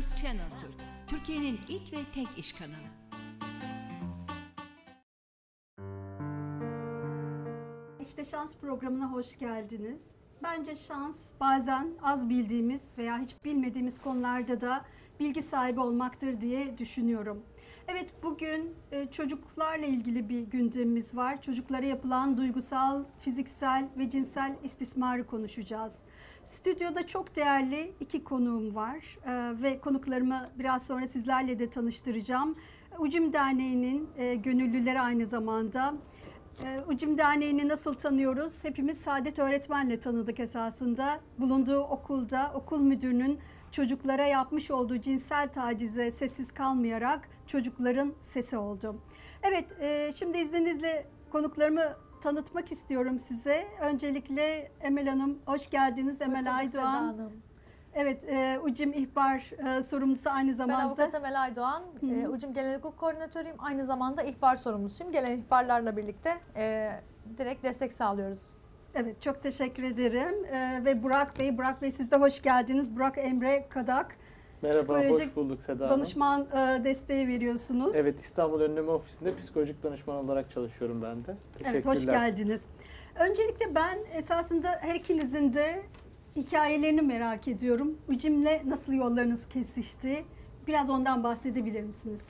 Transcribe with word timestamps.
Şans 0.00 0.22
Channel 0.22 0.58
Türk, 0.60 0.74
Türkiye'nin 1.06 1.60
ilk 1.68 1.92
ve 1.92 1.98
tek 2.14 2.38
iş 2.38 2.52
kanalı. 2.52 2.90
İşte 8.00 8.24
Şans 8.24 8.56
programına 8.56 9.12
hoş 9.12 9.38
geldiniz. 9.38 10.02
Bence 10.42 10.76
şans 10.76 11.26
bazen 11.40 11.88
az 12.02 12.28
bildiğimiz 12.28 12.88
veya 12.98 13.18
hiç 13.18 13.44
bilmediğimiz 13.44 14.00
konularda 14.00 14.60
da 14.60 14.84
bilgi 15.20 15.42
sahibi 15.42 15.80
olmaktır 15.80 16.40
diye 16.40 16.78
düşünüyorum. 16.78 17.42
Evet 17.88 18.10
bugün 18.22 18.74
e, 18.92 19.06
çocuklarla 19.06 19.86
ilgili 19.86 20.28
bir 20.28 20.40
gündemimiz 20.40 21.16
var. 21.16 21.42
Çocuklara 21.42 21.86
yapılan 21.86 22.36
duygusal, 22.36 23.04
fiziksel 23.20 23.88
ve 23.98 24.10
cinsel 24.10 24.56
istismarı 24.62 25.26
konuşacağız. 25.26 25.98
Stüdyoda 26.44 27.06
çok 27.06 27.36
değerli 27.36 27.92
iki 28.00 28.24
konuğum 28.24 28.74
var 28.74 29.18
e, 29.26 29.62
ve 29.62 29.80
konuklarımı 29.80 30.50
biraz 30.58 30.86
sonra 30.86 31.08
sizlerle 31.08 31.58
de 31.58 31.70
tanıştıracağım. 31.70 32.56
Ucum 32.98 33.32
Derneği'nin 33.32 34.08
e, 34.16 34.34
gönüllüleri 34.34 35.00
aynı 35.00 35.26
zamanda. 35.26 35.94
Ee, 36.64 36.80
Ucum 36.88 37.18
Derneği'ni 37.18 37.68
nasıl 37.68 37.94
tanıyoruz? 37.94 38.64
Hepimiz 38.64 39.00
Saadet 39.00 39.38
Öğretmen'le 39.38 40.00
tanıdık 40.00 40.40
esasında. 40.40 41.20
Bulunduğu 41.38 41.80
okulda 41.80 42.52
okul 42.54 42.80
müdürünün 42.80 43.38
çocuklara 43.72 44.26
yapmış 44.26 44.70
olduğu 44.70 45.00
cinsel 45.00 45.48
tacize 45.48 46.10
sessiz 46.10 46.52
kalmayarak 46.52 47.28
çocukların 47.46 48.12
sesi 48.20 48.56
oldu. 48.56 48.96
Evet, 49.42 49.80
e, 49.80 50.12
şimdi 50.16 50.38
izninizle 50.38 51.06
konuklarımı 51.30 51.96
tanıtmak 52.22 52.72
istiyorum 52.72 53.18
size. 53.18 53.66
Öncelikle 53.80 54.70
Emel 54.80 55.08
Hanım, 55.08 55.38
hoş 55.46 55.70
geldiniz. 55.70 56.20
Emel 56.20 56.46
Hoş 56.46 56.54
Aydoğan. 56.58 56.84
Hanım. 56.84 57.32
Evet, 57.94 58.24
e, 58.28 58.58
Ucum 58.62 58.92
İhbar 58.92 59.50
e, 59.78 59.82
sorumlusu 59.82 60.30
aynı 60.30 60.48
Ben 60.48 60.54
zamanda. 60.54 60.82
avukat 60.84 61.14
Emel 61.14 61.42
Aydoğan. 61.42 61.82
E, 62.02 62.28
Ucum 62.28 62.52
Genel 62.54 62.76
Hukuk 62.78 62.96
Koordinatörüyüm. 62.98 63.56
Aynı 63.58 63.84
zamanda 63.84 64.22
ihbar 64.22 64.56
sorumlusuyum. 64.56 65.12
Gelen 65.12 65.38
ihbarlarla 65.38 65.96
birlikte 65.96 66.34
e, 66.56 66.92
direkt 67.38 67.64
destek 67.64 67.92
sağlıyoruz. 67.92 68.40
Evet 68.94 69.22
çok 69.22 69.42
teşekkür 69.42 69.82
ederim. 69.82 70.44
Ee, 70.44 70.80
ve 70.84 71.02
Burak 71.02 71.38
Bey, 71.38 71.58
Burak 71.58 71.82
Bey 71.82 71.90
siz 71.90 72.10
de 72.10 72.16
hoş 72.16 72.42
geldiniz. 72.42 72.96
Burak 72.96 73.18
Emre 73.18 73.68
Kadak. 73.68 74.16
Merhaba, 74.62 74.80
Psikolojik 75.00 75.28
hoş 75.28 75.36
bulduk 75.36 75.58
Seda 75.66 75.84
Hanım. 75.86 75.98
Danışman 75.98 76.40
e, 76.40 76.84
desteği 76.84 77.28
veriyorsunuz. 77.28 77.96
Evet, 77.96 78.14
İstanbul 78.22 78.60
Önleme 78.60 78.90
Ofisi'nde 78.90 79.36
psikolojik 79.36 79.82
danışman 79.82 80.16
olarak 80.24 80.50
çalışıyorum 80.50 81.02
ben 81.02 81.24
de. 81.24 81.36
Evet, 81.64 81.86
hoş 81.86 81.94
Teşekkürler. 81.94 82.28
geldiniz. 82.28 82.64
Öncelikle 83.18 83.74
ben 83.74 83.98
esasında 84.14 84.68
her 84.80 84.94
ikinizin 84.94 85.54
de 85.54 85.82
hikayelerini 86.36 87.02
merak 87.02 87.48
ediyorum. 87.48 87.98
Ucim'le 88.08 88.60
nasıl 88.66 88.92
yollarınız 88.92 89.48
kesişti? 89.48 90.24
Biraz 90.66 90.90
ondan 90.90 91.24
bahsedebilir 91.24 91.82
misiniz? 91.82 92.20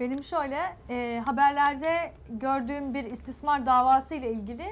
Benim 0.00 0.22
şöyle 0.24 0.58
e, 0.90 1.22
haberlerde 1.26 1.88
gördüğüm 2.30 2.94
bir 2.94 3.04
istismar 3.04 3.66
davası 3.66 4.14
ile 4.14 4.32
ilgili 4.32 4.64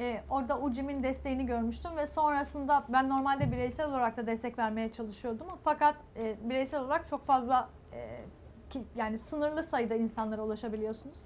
e, 0.00 0.22
orada 0.30 0.60
Ucim'in 0.60 1.02
desteğini 1.02 1.46
görmüştüm 1.46 1.96
ve 1.96 2.06
sonrasında 2.06 2.84
ben 2.88 3.08
normalde 3.08 3.52
bireysel 3.52 3.88
olarak 3.88 4.16
da 4.16 4.26
destek 4.26 4.58
vermeye 4.58 4.92
çalışıyordum. 4.92 5.46
Fakat 5.64 5.94
e, 6.16 6.36
bireysel 6.42 6.80
olarak 6.80 7.06
çok 7.06 7.24
fazla 7.24 7.68
e, 7.92 8.20
ki, 8.70 8.82
yani 8.96 9.18
sınırlı 9.18 9.62
sayıda 9.62 9.94
insanlara 9.94 10.42
ulaşabiliyorsunuz. 10.42 11.18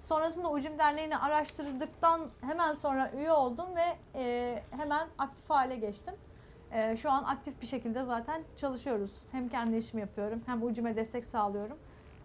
Sonrasında 0.00 0.50
Ucim 0.50 0.78
Derneği'ni 0.78 1.18
araştırdıktan 1.18 2.20
hemen 2.40 2.74
sonra 2.74 3.10
üye 3.16 3.32
oldum 3.32 3.66
ve 3.76 4.18
e, 4.18 4.58
hemen 4.70 5.08
aktif 5.18 5.50
hale 5.50 5.76
geçtim. 5.76 6.14
E, 6.72 6.96
şu 6.96 7.10
an 7.10 7.24
aktif 7.24 7.62
bir 7.62 7.66
şekilde 7.66 8.04
zaten 8.04 8.42
çalışıyoruz. 8.56 9.12
Hem 9.32 9.48
kendi 9.48 9.76
işimi 9.76 10.00
yapıyorum 10.00 10.42
hem 10.46 10.62
Ucim'e 10.62 10.96
destek 10.96 11.24
sağlıyorum. 11.24 11.78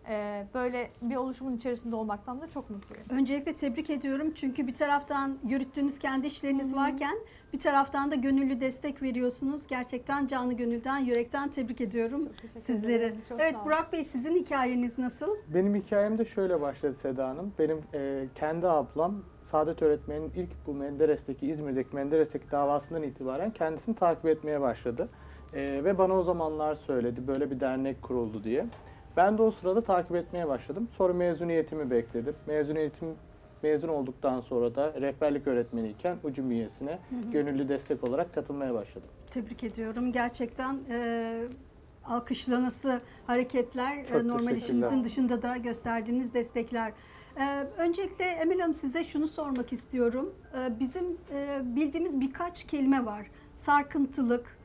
E, 0.09 0.45
böyle 0.53 0.89
bir 1.01 1.15
oluşumun 1.15 1.55
içerisinde 1.55 1.95
olmaktan 1.95 2.41
da 2.41 2.49
çok 2.49 2.69
mutluyum. 2.69 3.05
Öncelikle 3.09 3.55
tebrik 3.55 3.89
ediyorum 3.89 4.33
çünkü 4.35 4.67
bir 4.67 4.73
taraftan 4.73 5.37
yürüttüğünüz 5.47 5.99
kendi 5.99 6.27
işleriniz 6.27 6.75
varken 6.75 7.17
bir 7.53 7.59
taraftan 7.59 8.11
da 8.11 8.15
gönüllü 8.15 8.61
destek 8.61 9.01
veriyorsunuz. 9.01 9.67
Gerçekten 9.67 10.27
canı 10.27 10.53
gönülden, 10.53 10.97
yürekten 10.97 11.49
tebrik 11.49 11.81
ediyorum 11.81 12.29
sizleri. 12.57 13.15
Çok 13.29 13.41
evet. 13.41 13.55
Burak 13.65 13.93
Bey 13.93 14.03
sizin 14.03 14.35
hikayeniz 14.35 14.97
nasıl? 14.97 15.35
Benim 15.53 15.75
hikayem 15.75 16.17
de 16.17 16.25
şöyle 16.25 16.61
başladı 16.61 16.95
Seda 17.01 17.27
Hanım. 17.29 17.53
Benim 17.59 17.77
e, 17.93 18.25
kendi 18.35 18.67
ablam 18.67 19.23
Saadet 19.51 19.81
Öğretmen'in 19.81 20.31
ilk 20.35 20.49
bu 20.67 20.73
Menderes'teki, 20.73 21.47
İzmir'deki 21.47 21.95
Menderes'teki 21.95 22.51
davasından 22.51 23.03
itibaren 23.03 23.51
kendisini 23.51 23.95
takip 23.95 24.25
etmeye 24.25 24.61
başladı. 24.61 25.09
E, 25.53 25.83
ve 25.83 25.97
bana 25.97 26.13
o 26.13 26.23
zamanlar 26.23 26.75
söyledi 26.75 27.27
böyle 27.27 27.51
bir 27.51 27.59
dernek 27.59 28.01
kuruldu 28.01 28.43
diye. 28.43 28.65
Ben 29.17 29.37
de 29.37 29.41
o 29.41 29.51
sırada 29.51 29.81
takip 29.81 30.15
etmeye 30.15 30.47
başladım. 30.47 30.89
Sonra 30.97 31.13
mezuniyetimi 31.13 31.91
bekledim. 31.91 32.35
Mezuniyetim 32.47 33.07
mezun 33.63 33.87
olduktan 33.87 34.41
sonra 34.41 34.75
da 34.75 34.93
rehberlik 35.01 35.47
öğretmeniyken 35.47 36.17
ucum 36.23 36.51
üyesine 36.51 36.99
gönüllü 37.31 37.69
destek 37.69 38.03
olarak 38.03 38.35
katılmaya 38.35 38.73
başladım. 38.73 39.09
Tebrik 39.31 39.63
ediyorum. 39.63 40.11
Gerçekten 40.11 40.79
e, 40.89 41.43
alkışlanası 42.05 43.01
hareketler, 43.27 44.07
Çok 44.07 44.21
e, 44.21 44.27
normal 44.27 44.57
işinizin 44.57 45.03
dışında 45.03 45.41
da 45.41 45.57
gösterdiğiniz 45.57 46.33
destekler. 46.33 46.93
E, 47.39 47.63
öncelikle 47.77 48.25
Emel 48.25 48.59
Hanım 48.59 48.73
size 48.73 49.03
şunu 49.03 49.27
sormak 49.27 49.73
istiyorum. 49.73 50.33
E, 50.59 50.79
bizim 50.79 51.05
e, 51.33 51.61
bildiğimiz 51.63 52.19
birkaç 52.21 52.63
kelime 52.63 53.05
var. 53.05 53.27
Sarkıntılık, 53.53 54.56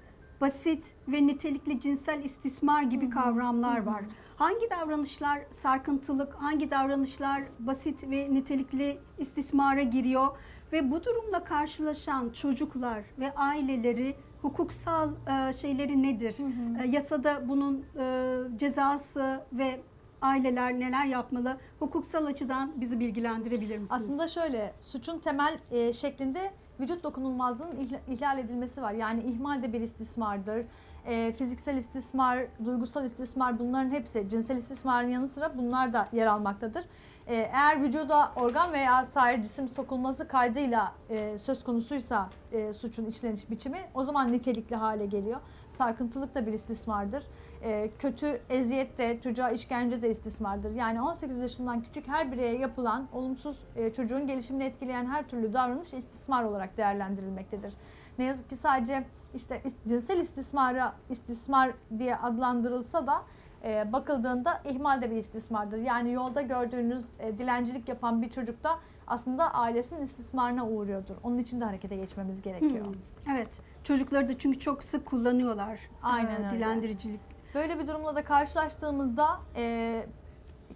basit 0.42 0.84
ve 1.08 1.26
nitelikli 1.26 1.80
cinsel 1.80 2.24
istismar 2.24 2.82
gibi 2.82 3.10
kavramlar 3.10 3.86
var. 3.86 4.02
Hangi 4.36 4.70
davranışlar 4.70 5.42
sarkıntılık, 5.50 6.34
hangi 6.34 6.70
davranışlar 6.70 7.42
basit 7.58 8.10
ve 8.10 8.34
nitelikli 8.34 8.98
istismara 9.18 9.82
giriyor 9.82 10.36
ve 10.72 10.90
bu 10.90 11.04
durumla 11.04 11.44
karşılaşan 11.44 12.30
çocuklar 12.30 13.02
ve 13.18 13.34
aileleri 13.34 14.16
hukuksal 14.42 15.10
e, 15.10 15.52
şeyleri 15.52 16.02
nedir? 16.02 16.36
E, 16.82 16.88
yasada 16.88 17.48
bunun 17.48 17.84
e, 17.98 18.58
cezası 18.58 19.44
ve 19.52 19.80
aileler 20.22 20.80
neler 20.80 21.06
yapmalı? 21.06 21.56
Hukuksal 21.78 22.26
açıdan 22.26 22.72
bizi 22.76 23.00
bilgilendirebilir 23.00 23.78
misiniz? 23.78 24.02
Aslında 24.02 24.28
şöyle 24.28 24.74
suçun 24.80 25.18
temel 25.18 25.58
e, 25.70 25.92
şeklinde 25.92 26.40
vücut 26.82 27.04
dokunulmazlığının 27.04 27.76
ihla- 27.76 28.00
ihlal 28.08 28.38
edilmesi 28.38 28.82
var. 28.82 28.92
Yani 28.92 29.22
ihmal 29.22 29.62
de 29.62 29.72
bir 29.72 29.80
istismardır. 29.80 30.64
E, 31.06 31.32
fiziksel 31.32 31.76
istismar, 31.76 32.38
duygusal 32.64 33.04
istismar 33.04 33.58
bunların 33.58 33.90
hepsi 33.90 34.28
cinsel 34.28 34.56
istismarın 34.56 35.08
yanı 35.08 35.28
sıra 35.28 35.58
bunlar 35.58 35.92
da 35.92 36.08
yer 36.12 36.26
almaktadır. 36.26 36.84
E, 37.26 37.34
eğer 37.34 37.82
vücuda 37.82 38.32
organ 38.36 38.72
veya 38.72 39.04
sair 39.04 39.42
cisim 39.42 39.68
sokulması 39.68 40.28
kaydıyla 40.28 40.92
e, 41.10 41.38
söz 41.38 41.64
konusuysa 41.64 42.28
e, 42.52 42.72
suçun 42.72 43.06
işleniş 43.06 43.50
biçimi 43.50 43.78
o 43.94 44.04
zaman 44.04 44.32
nitelikli 44.32 44.76
hale 44.76 45.06
geliyor. 45.06 45.40
Sarkıntılık 45.72 46.34
da 46.34 46.46
bir 46.46 46.52
istismardır. 46.52 47.24
E, 47.62 47.90
kötü 47.98 48.40
eziyet 48.50 48.98
de 48.98 49.20
çocuğa 49.20 49.50
işkence 49.50 50.02
de 50.02 50.10
istismardır. 50.10 50.70
Yani 50.70 51.02
18 51.02 51.38
yaşından 51.38 51.82
küçük 51.82 52.08
her 52.08 52.32
bireye 52.32 52.58
yapılan 52.58 53.08
olumsuz 53.12 53.58
e, 53.76 53.92
çocuğun 53.92 54.26
gelişimini 54.26 54.64
etkileyen 54.64 55.06
her 55.06 55.28
türlü 55.28 55.52
davranış 55.52 55.92
istismar 55.92 56.44
olarak 56.44 56.76
değerlendirilmektedir. 56.76 57.74
Ne 58.18 58.24
yazık 58.24 58.50
ki 58.50 58.56
sadece 58.56 59.04
işte 59.34 59.62
cinsel 59.88 60.20
istismara 60.20 60.92
istismar 61.10 61.70
diye 61.98 62.16
adlandırılsa 62.16 63.06
da 63.06 63.22
e, 63.64 63.92
bakıldığında 63.92 64.60
ihmal 64.64 65.02
de 65.02 65.10
bir 65.10 65.16
istismardır. 65.16 65.78
Yani 65.78 66.12
yolda 66.12 66.42
gördüğünüz 66.42 67.04
e, 67.20 67.38
dilencilik 67.38 67.88
yapan 67.88 68.22
bir 68.22 68.30
çocuk 68.30 68.64
da 68.64 68.78
aslında 69.06 69.54
ailesinin 69.54 70.02
istismarına 70.02 70.66
uğruyordur. 70.68 71.14
Onun 71.22 71.38
için 71.38 71.60
de 71.60 71.64
harekete 71.64 71.96
geçmemiz 71.96 72.42
gerekiyor. 72.42 72.86
Hmm, 72.86 72.94
Evet. 73.34 73.48
Çocukları 73.84 74.28
da 74.28 74.38
çünkü 74.38 74.60
çok 74.60 74.84
sık 74.84 75.06
kullanıyorlar. 75.06 75.78
Aynen 76.02 76.42
e, 76.42 76.46
öyle. 76.46 76.56
Dilendiricilik. 76.56 77.20
Böyle 77.54 77.78
bir 77.78 77.88
durumla 77.88 78.16
da 78.16 78.24
karşılaştığımızda 78.24 79.40
e, 79.56 80.06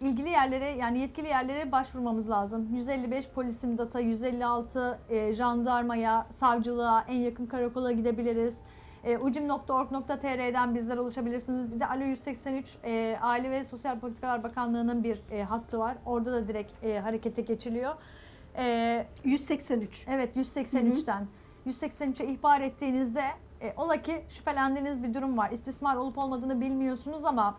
ilgili 0.01 0.29
yerlere 0.29 0.69
yani 0.69 0.99
yetkili 0.99 1.29
yerlere 1.29 1.73
başvurmamız 1.73 2.31
lazım. 2.31 2.69
155 2.75 3.29
polis 3.29 3.65
imdata, 3.65 4.01
156 4.01 4.99
e, 5.09 5.33
jandarmaya, 5.33 6.27
savcılığa, 6.31 7.05
en 7.09 7.21
yakın 7.21 7.47
karakola 7.47 7.93
gidebiliriz. 7.93 8.57
E, 9.05 9.19
ucim.org.tr'den 9.19 10.75
bizlere 10.75 11.01
ulaşabilirsiniz. 11.01 11.73
Bir 11.73 11.81
de 11.81 11.87
Alo 11.87 12.05
183 12.05 12.77
e, 12.85 13.19
Aile 13.23 13.51
ve 13.51 13.65
Sosyal 13.65 14.01
Politikalar 14.01 14.43
Bakanlığı'nın 14.43 15.05
bir 15.05 15.23
e, 15.31 15.43
hattı 15.43 15.79
var. 15.79 15.97
Orada 16.07 16.33
da 16.33 16.49
direkt 16.49 16.85
e, 16.85 16.99
harekete 17.01 17.43
geçiliyor. 17.43 17.95
E, 18.57 19.07
183. 19.25 20.07
Evet 20.09 20.37
183'ten. 20.37 21.27
183'e 21.67 22.27
ihbar 22.27 22.61
ettiğinizde 22.61 23.25
e, 23.61 23.75
ola 23.77 24.03
ki 24.03 24.25
şüphelendiğiniz 24.29 25.03
bir 25.03 25.15
durum 25.15 25.39
var. 25.39 25.51
İstismar 25.51 25.97
olup 25.97 26.19
olmadığını 26.19 26.61
bilmiyorsunuz 26.61 27.25
ama 27.25 27.59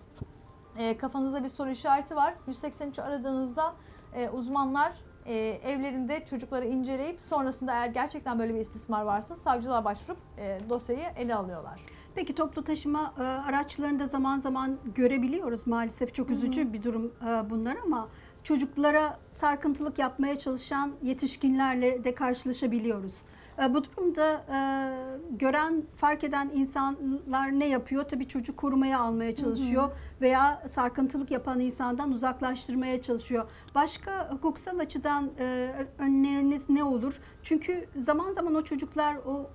e, 0.78 0.98
kafanızda 0.98 1.44
bir 1.44 1.50
soru 1.50 1.70
işareti 1.70 2.16
var. 2.16 2.34
183'ü 2.48 3.02
aradığınızda 3.02 3.74
e, 4.16 4.30
uzmanlar 4.30 4.94
e, 5.26 5.36
evlerinde 5.64 6.26
çocukları 6.26 6.66
inceleyip 6.66 7.22
sonrasında 7.22 7.74
eğer 7.74 7.88
gerçekten 7.88 8.40
böyle 8.40 8.56
bir 8.56 8.60
istismar 8.60 9.02
varsa 9.02 9.36
savcılığa 9.36 9.86
başvurup 9.86 10.20
e, 10.38 10.60
dosyayı 10.70 11.06
ele 11.18 11.36
alıyorlar. 11.36 11.80
Peki 12.16 12.36
toplu 12.36 12.64
taşıma 12.64 13.14
e, 13.20 13.22
araçlarında 13.22 14.08
zaman 14.08 14.40
zaman 14.40 14.78
görebiliyoruz 14.96 15.68
maalesef 15.68 16.16
çok 16.16 16.30
üzücü 16.30 16.74
bir 16.74 16.84
durum 16.84 17.14
e, 17.28 17.50
bunlar 17.50 17.78
ama 17.86 18.10
çocuklara 18.44 19.20
sarkıntılık 19.32 20.00
yapmaya 20.00 20.40
çalışan 20.40 20.92
yetişkinlerle 21.04 22.04
de 22.04 22.16
karşılaşabiliyoruz. 22.16 23.16
E, 23.62 23.74
bu 23.74 23.84
durumda 23.84 24.32
e, 24.34 24.60
gören, 25.36 25.84
fark 25.96 26.24
eden 26.24 26.52
insanlar 26.54 27.60
ne 27.60 27.68
yapıyor? 27.68 28.04
Tabii 28.04 28.28
çocuk 28.28 28.58
korumaya 28.58 29.00
almaya 29.00 29.36
çalışıyor 29.36 29.90
veya 30.22 30.64
sarkıntılık 30.68 31.32
yapan 31.32 31.60
insandan 31.60 32.12
uzaklaştırmaya 32.12 33.02
çalışıyor. 33.02 33.50
Başka 33.76 34.32
hukuksal 34.32 34.80
açıdan 34.80 35.30
e, 35.40 35.72
önleriniz 36.00 36.70
ne 36.70 36.84
olur? 36.84 37.20
Çünkü 37.44 37.88
zaman 37.98 38.32
zaman 38.32 38.56
o 38.56 38.62
çocuklar 38.62 39.16
o 39.16 39.50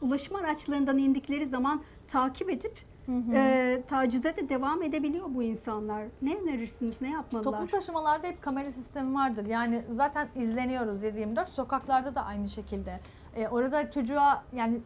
ulaşım 0.00 0.36
araçlarından 0.36 0.98
indikleri 0.98 1.46
zaman 1.46 1.82
takip 2.08 2.50
edip 2.50 2.92
e, 3.32 3.82
tacize 3.88 4.36
de 4.36 4.48
devam 4.48 4.82
edebiliyor 4.82 5.26
bu 5.28 5.42
insanlar. 5.42 6.04
Ne 6.22 6.36
önerirsiniz? 6.36 7.00
Ne 7.00 7.10
yapmalılar? 7.10 7.58
Toplu 7.58 7.70
taşımalarda 7.70 8.26
hep 8.26 8.42
kamera 8.42 8.72
sistemi 8.72 9.14
vardır. 9.14 9.46
Yani 9.46 9.82
zaten 9.90 10.28
izleniyoruz 10.36 11.04
7-24. 11.04 11.46
Sokaklarda 11.46 12.14
da 12.14 12.24
aynı 12.24 12.48
şekilde. 12.48 13.00
Ee, 13.36 13.48
orada 13.48 13.90
çocuğa 13.90 14.44
yani 14.52 14.80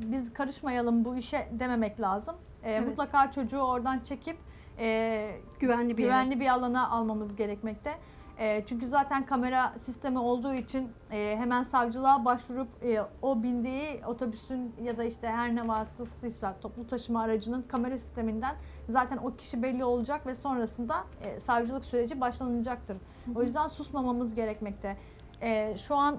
biz 0.00 0.32
karışmayalım 0.32 1.04
bu 1.04 1.16
işe 1.16 1.48
dememek 1.52 2.00
lazım. 2.00 2.36
Ee, 2.62 2.72
Evet. 2.72 2.88
Mutlaka 2.88 3.30
çocuğu 3.30 3.58
oradan 3.60 3.98
çekip 4.00 4.36
e, 4.78 5.30
güvenli 5.60 5.96
bir 5.96 6.02
yere. 6.02 6.12
güvenli 6.12 6.40
bir 6.40 6.48
alana 6.48 6.90
almamız 6.90 7.36
gerekmekte. 7.36 7.94
E, 8.38 8.64
çünkü 8.66 8.86
zaten 8.86 9.26
kamera 9.26 9.72
sistemi 9.78 10.18
olduğu 10.18 10.54
için 10.54 10.92
e, 11.10 11.36
hemen 11.38 11.62
savcılığa 11.62 12.24
başvurup 12.24 12.68
e, 12.84 13.02
o 13.22 13.42
bindiği 13.42 14.00
otobüsün 14.06 14.74
ya 14.82 14.98
da 14.98 15.04
işte 15.04 15.28
her 15.28 15.54
ne 15.54 15.68
vasıtasıysa 15.68 16.56
toplu 16.60 16.86
taşıma 16.86 17.22
aracının 17.22 17.62
kamera 17.62 17.96
sisteminden 17.98 18.56
zaten 18.88 19.16
o 19.16 19.36
kişi 19.36 19.62
belli 19.62 19.84
olacak 19.84 20.26
ve 20.26 20.34
sonrasında 20.34 20.94
e, 21.22 21.40
savcılık 21.40 21.84
süreci 21.84 22.20
başlanacaktır. 22.20 22.96
O 23.34 23.42
yüzden 23.42 23.68
susmamamız 23.68 24.34
gerekmekte. 24.34 24.96
E, 25.42 25.76
şu 25.78 25.96
an 25.96 26.18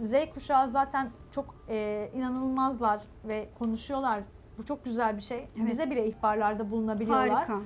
Z 0.00 0.14
kuşağı 0.34 0.68
zaten 0.68 1.10
çok 1.30 1.54
e, 1.68 2.10
inanılmazlar 2.14 3.00
ve 3.24 3.48
konuşuyorlar. 3.58 4.20
Bu 4.58 4.64
çok 4.64 4.84
güzel 4.84 5.16
bir 5.16 5.22
şey. 5.22 5.48
Evet. 5.58 5.70
Bize 5.70 5.90
bile 5.90 6.06
ihbarlarda 6.06 6.70
bulunabiliyorlar. 6.70 7.30
Harika. 7.30 7.58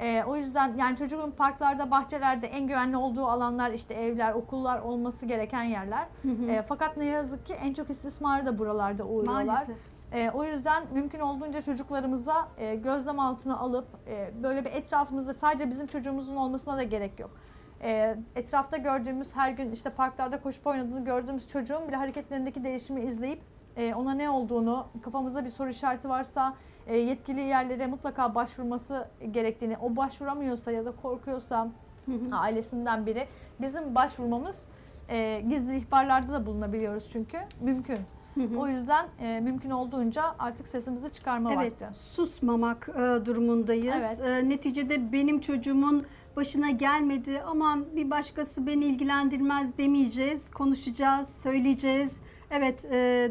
Ee, 0.00 0.24
o 0.26 0.36
yüzden 0.36 0.76
yani 0.76 0.96
çocuğun 0.96 1.30
parklarda, 1.30 1.90
bahçelerde 1.90 2.46
en 2.46 2.66
güvenli 2.66 2.96
olduğu 2.96 3.26
alanlar 3.26 3.70
işte 3.70 3.94
evler, 3.94 4.32
okullar 4.32 4.80
olması 4.80 5.26
gereken 5.26 5.62
yerler. 5.62 6.06
Hı 6.22 6.28
hı. 6.28 6.50
Ee, 6.50 6.62
fakat 6.68 6.96
ne 6.96 7.04
yazık 7.04 7.46
ki 7.46 7.54
en 7.54 7.74
çok 7.74 7.90
istismarı 7.90 8.46
da 8.46 8.58
buralarda 8.58 9.04
uğruyorlar. 9.04 9.44
Maalesef. 9.44 9.76
Ee, 10.12 10.30
o 10.34 10.44
yüzden 10.44 10.84
mümkün 10.92 11.20
olduğunca 11.20 11.62
çocuklarımıza 11.62 12.48
e, 12.58 12.74
gözlem 12.74 13.20
altına 13.20 13.58
alıp 13.58 13.86
e, 14.06 14.30
böyle 14.42 14.64
bir 14.64 14.70
etrafımızda 14.70 15.34
sadece 15.34 15.70
bizim 15.70 15.86
çocuğumuzun 15.86 16.36
olmasına 16.36 16.76
da 16.76 16.82
gerek 16.82 17.20
yok. 17.20 17.30
Ee, 17.82 18.16
etrafta 18.36 18.76
gördüğümüz 18.76 19.36
her 19.36 19.50
gün 19.50 19.72
işte 19.72 19.90
parklarda 19.90 20.40
koşup 20.40 20.66
oynadığını 20.66 21.04
gördüğümüz 21.04 21.48
çocuğun 21.48 21.88
bile 21.88 21.96
hareketlerindeki 21.96 22.64
değişimi 22.64 23.00
izleyip 23.00 23.40
e, 23.76 23.94
ona 23.94 24.14
ne 24.14 24.30
olduğunu, 24.30 24.86
kafamızda 25.02 25.44
bir 25.44 25.50
soru 25.50 25.68
işareti 25.68 26.08
varsa 26.08 26.54
e, 26.86 26.96
yetkili 26.96 27.40
yerlere 27.40 27.86
mutlaka 27.86 28.34
başvurması 28.34 29.08
gerektiğini, 29.30 29.76
o 29.76 29.96
başvuramıyorsa 29.96 30.70
ya 30.72 30.84
da 30.84 30.92
korkuyorsa 31.02 31.68
Hı 32.06 32.12
hı. 32.12 32.36
ailesinden 32.36 33.06
biri 33.06 33.26
bizim 33.60 33.94
başvurmamız 33.94 34.64
e, 35.08 35.40
gizli 35.48 35.76
ihbarlarda 35.76 36.32
da 36.32 36.46
bulunabiliyoruz 36.46 37.08
çünkü 37.12 37.38
mümkün. 37.60 37.98
Hı 38.34 38.42
hı. 38.42 38.58
O 38.58 38.68
yüzden 38.68 39.06
e, 39.20 39.40
mümkün 39.40 39.70
olduğunca 39.70 40.22
artık 40.38 40.68
sesimizi 40.68 41.12
çıkarma 41.12 41.52
Evet, 41.54 41.82
vakti. 41.82 41.98
susmamak 41.98 42.88
e, 42.88 43.26
durumundayız. 43.26 43.94
Evet. 43.98 44.20
E, 44.20 44.48
neticede 44.48 45.12
benim 45.12 45.40
çocuğumun 45.40 46.06
başına 46.36 46.70
gelmedi, 46.70 47.42
aman 47.46 47.84
bir 47.96 48.10
başkası 48.10 48.66
beni 48.66 48.84
ilgilendirmez 48.84 49.78
demeyeceğiz, 49.78 50.50
konuşacağız, 50.50 51.28
söyleyeceğiz. 51.42 52.16
Evet, 52.50 52.84
e, 52.92 53.30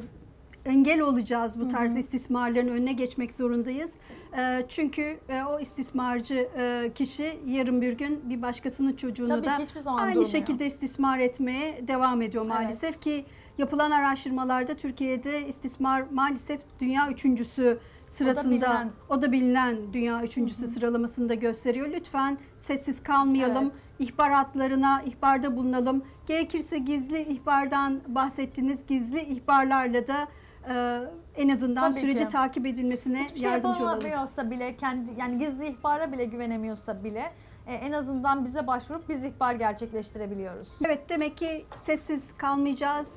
engel 0.66 1.02
olacağız 1.02 1.60
bu 1.60 1.68
tarz 1.68 1.96
istismarların 1.96 2.68
önüne 2.68 2.94
geçmek 2.94 3.34
zorundayız. 3.34 3.92
E, 4.38 4.66
çünkü 4.70 5.20
e, 5.30 5.44
o 5.44 5.60
istismarcı 5.60 6.50
e, 6.58 6.92
kişi 6.96 7.40
yarın 7.48 7.82
bir 7.82 7.94
gün 7.94 8.30
bir 8.30 8.42
başkasının 8.42 8.94
çocuğunu 8.94 9.28
Tabii 9.28 9.46
da 9.46 9.58
aynı 9.86 10.14
durmuyor. 10.14 10.32
şekilde 10.32 10.66
istismar 10.66 11.20
etmeye 11.20 11.88
devam 11.88 12.22
ediyor 12.22 12.44
Evet. 12.48 12.56
maalesef 12.56 13.02
ki 13.02 13.26
yapılan 13.58 13.92
araştırmalarda 13.92 14.74
Türkiye'de 14.74 15.48
istismar 15.48 16.04
maalesef 16.12 16.60
dünya 16.80 17.10
üçüncüsü 17.12 17.80
sırasında 18.08 18.52
bilinen. 18.52 18.90
o 19.10 19.22
da 19.22 19.32
bilinen 19.32 19.78
dünya 19.94 20.24
üçüncüsü 20.24 20.68
sıralamasında 20.68 21.34
gösteriyor. 21.34 21.88
Lütfen 21.92 22.38
sessiz 22.58 23.04
kalmayalım. 23.04 23.64
Evet. 23.64 23.84
İhbar 24.00 24.32
hatlarına 24.32 25.02
ihbarda 25.02 25.58
bulunalım. 25.58 26.04
Gerekirse 26.28 26.78
gizli 26.78 27.22
ihbardan 27.24 28.02
bahsettiğiniz 28.08 28.86
gizli 28.88 29.22
ihbarlarla 29.22 30.08
da 30.08 30.28
e, 30.70 31.02
en 31.42 31.50
azından 31.50 31.92
Tabii 31.92 32.02
süreci 32.02 32.20
ki. 32.24 32.28
takip 32.28 32.66
edilmesine 32.66 33.24
Hiçbir 33.24 33.40
şey 33.40 33.50
yardımcı 33.52 33.78
olalım. 33.84 34.02
yapamıyorsa 34.06 34.52
bile 34.52 34.76
kendi 34.78 35.12
yani 35.20 35.38
gizli 35.40 35.68
ihbara 35.68 36.12
bile 36.12 36.26
güvenemiyorsa 36.26 37.04
bile 37.04 37.24
en 37.68 37.92
azından 37.92 38.46
bize 38.46 38.68
başvurup 38.68 39.10
biz 39.10 39.24
ihbar 39.24 39.56
gerçekleştirebiliyoruz. 39.56 40.80
Evet 40.86 41.10
demek 41.10 41.38
ki 41.38 41.66
sessiz 41.78 42.24
kalmayacağız. 42.38 43.08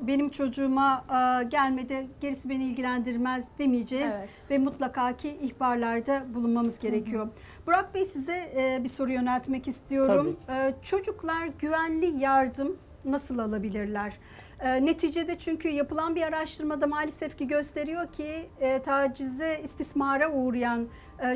Benim 0.00 0.30
çocuğuma 0.30 1.04
e, 1.08 1.44
gelmedi, 1.44 2.06
gerisi 2.20 2.48
beni 2.48 2.64
ilgilendirmez 2.64 3.44
demeyeceğiz. 3.58 4.12
Evet. 4.18 4.28
Ve 4.50 4.58
mutlaka 4.58 5.16
ki 5.16 5.38
ihbarlarda 5.42 6.34
bulunmamız 6.34 6.78
gerekiyor. 6.78 7.28
Burak 7.66 7.94
Bey 7.94 8.04
size 8.04 8.52
e, 8.56 8.84
bir 8.84 8.88
soru 8.88 9.12
yöneltmek 9.12 9.68
istiyorum. 9.68 10.36
E, 10.48 10.74
çocuklar 10.82 11.46
güvenli 11.58 12.22
yardım 12.22 12.76
nasıl 13.04 13.38
alabilirler? 13.38 14.18
E, 14.60 14.84
neticede 14.86 15.38
çünkü 15.38 15.68
yapılan 15.68 16.16
bir 16.16 16.22
araştırmada 16.22 16.86
maalesef 16.86 17.38
ki 17.38 17.46
gösteriyor 17.46 18.12
ki 18.12 18.48
e, 18.60 18.82
tacize, 18.82 19.60
istismara 19.64 20.32
uğrayan 20.32 20.82
e, 20.82 20.88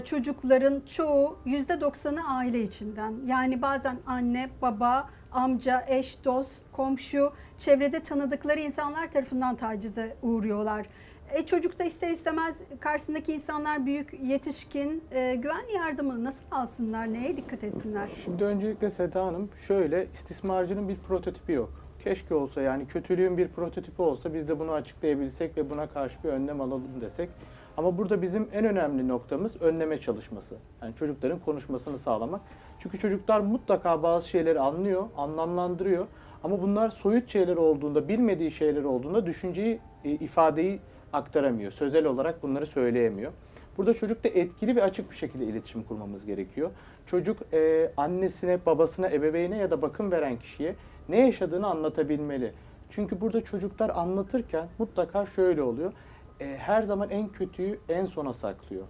çocukların 0.05 0.83
çoğu 0.87 1.39
%90'ı 1.47 2.29
aile 2.29 2.63
içinden. 2.63 3.15
Yani 3.27 3.63
bazen 3.63 3.97
anne, 4.07 4.51
baba, 4.63 5.09
amca, 5.33 5.85
eş, 5.89 6.25
dost, 6.25 6.63
komşu, 6.73 7.33
çevrede 7.59 8.01
tanıdıkları 8.01 8.61
insanlar 8.61 9.07
tarafından 9.07 9.57
tacize 9.57 10.17
uğruyorlar. 10.23 10.87
E, 11.33 11.47
çocuk 11.47 11.79
da 11.79 11.85
ister 11.85 12.11
istemez 12.11 12.61
karşısındaki 12.81 13.33
insanlar 13.33 13.87
büyük, 13.87 14.21
yetişkin. 14.23 15.05
E, 15.11 15.35
güvenli 15.35 15.73
yardımı 15.73 16.25
nasıl 16.25 16.45
alsınlar, 16.51 17.13
neye 17.13 17.37
dikkat 17.37 17.65
etsinler? 17.65 18.09
Şimdi 18.25 18.45
öncelikle 18.45 18.91
Seda 18.91 19.27
Hanım 19.27 19.51
şöyle 19.67 20.07
istismarcının 20.15 20.89
bir 20.89 20.97
prototipi 20.97 21.53
yok. 21.53 21.71
Keşke 22.05 22.35
olsa 22.35 22.63
yani 22.63 22.87
kötülüğün 22.87 23.39
bir 23.39 23.49
prototipi 23.49 24.03
olsa 24.03 24.35
biz 24.35 24.49
de 24.49 24.59
bunu 24.59 24.73
açıklayabilsek 24.73 25.57
ve 25.57 25.71
buna 25.71 25.87
karşı 25.87 26.19
bir 26.25 26.29
önlem 26.29 26.61
alalım 26.61 27.01
desek. 27.01 27.31
Ama 27.77 27.99
burada 27.99 28.23
bizim 28.23 28.49
en 28.53 28.65
önemli 28.65 29.09
noktamız 29.09 29.63
önleme 29.63 30.01
çalışması. 30.01 30.57
Yani 30.83 30.95
çocukların 30.97 31.39
konuşmasını 31.39 31.99
sağlamak. 31.99 32.41
Çünkü 32.79 32.99
çocuklar 32.99 33.41
mutlaka 33.41 34.03
bazı 34.03 34.29
şeyleri 34.29 34.61
anlıyor, 34.61 35.07
anlamlandırıyor. 35.17 36.07
Ama 36.45 36.63
bunlar 36.63 36.89
soyut 36.89 37.31
şeyler 37.31 37.57
olduğunda, 37.57 38.09
bilmediği 38.09 38.51
şeyler 38.51 38.85
olduğunda 38.85 39.27
düşünceyi, 39.27 39.81
e, 40.05 40.11
ifadeyi 40.11 40.81
aktaramıyor. 41.13 41.73
Sözel 41.73 42.07
olarak 42.07 42.43
bunları 42.43 42.67
söyleyemiyor. 42.67 43.33
Burada 43.77 43.95
çocukla 43.95 44.29
etkili 44.29 44.77
ve 44.77 44.83
açık 44.83 45.11
bir 45.11 45.17
şekilde 45.17 45.45
iletişim 45.45 45.83
kurmamız 45.83 46.27
gerekiyor. 46.27 46.71
Çocuk 47.07 47.39
e, 47.53 47.93
annesine, 47.97 48.67
babasına, 48.67 49.09
ebeveyne 49.09 49.57
ya 49.57 49.71
da 49.71 49.83
bakım 49.83 50.11
veren 50.11 50.39
kişiye 50.39 50.75
ne 51.09 51.27
yaşadığını 51.27 51.67
anlatabilmeli. 51.67 52.53
Çünkü 52.91 53.21
burada 53.21 53.45
çocuklar 53.45 53.91
anlatırken 53.95 54.69
mutlaka 54.79 55.27
şöyle 55.27 55.63
oluyor. 55.63 55.93
E, 56.41 56.57
her 56.59 56.83
zaman 56.83 57.11
en 57.11 57.29
kötüyü 57.29 57.81
en 57.89 58.07
sona 58.07 58.35
saklıyor. 58.35 58.87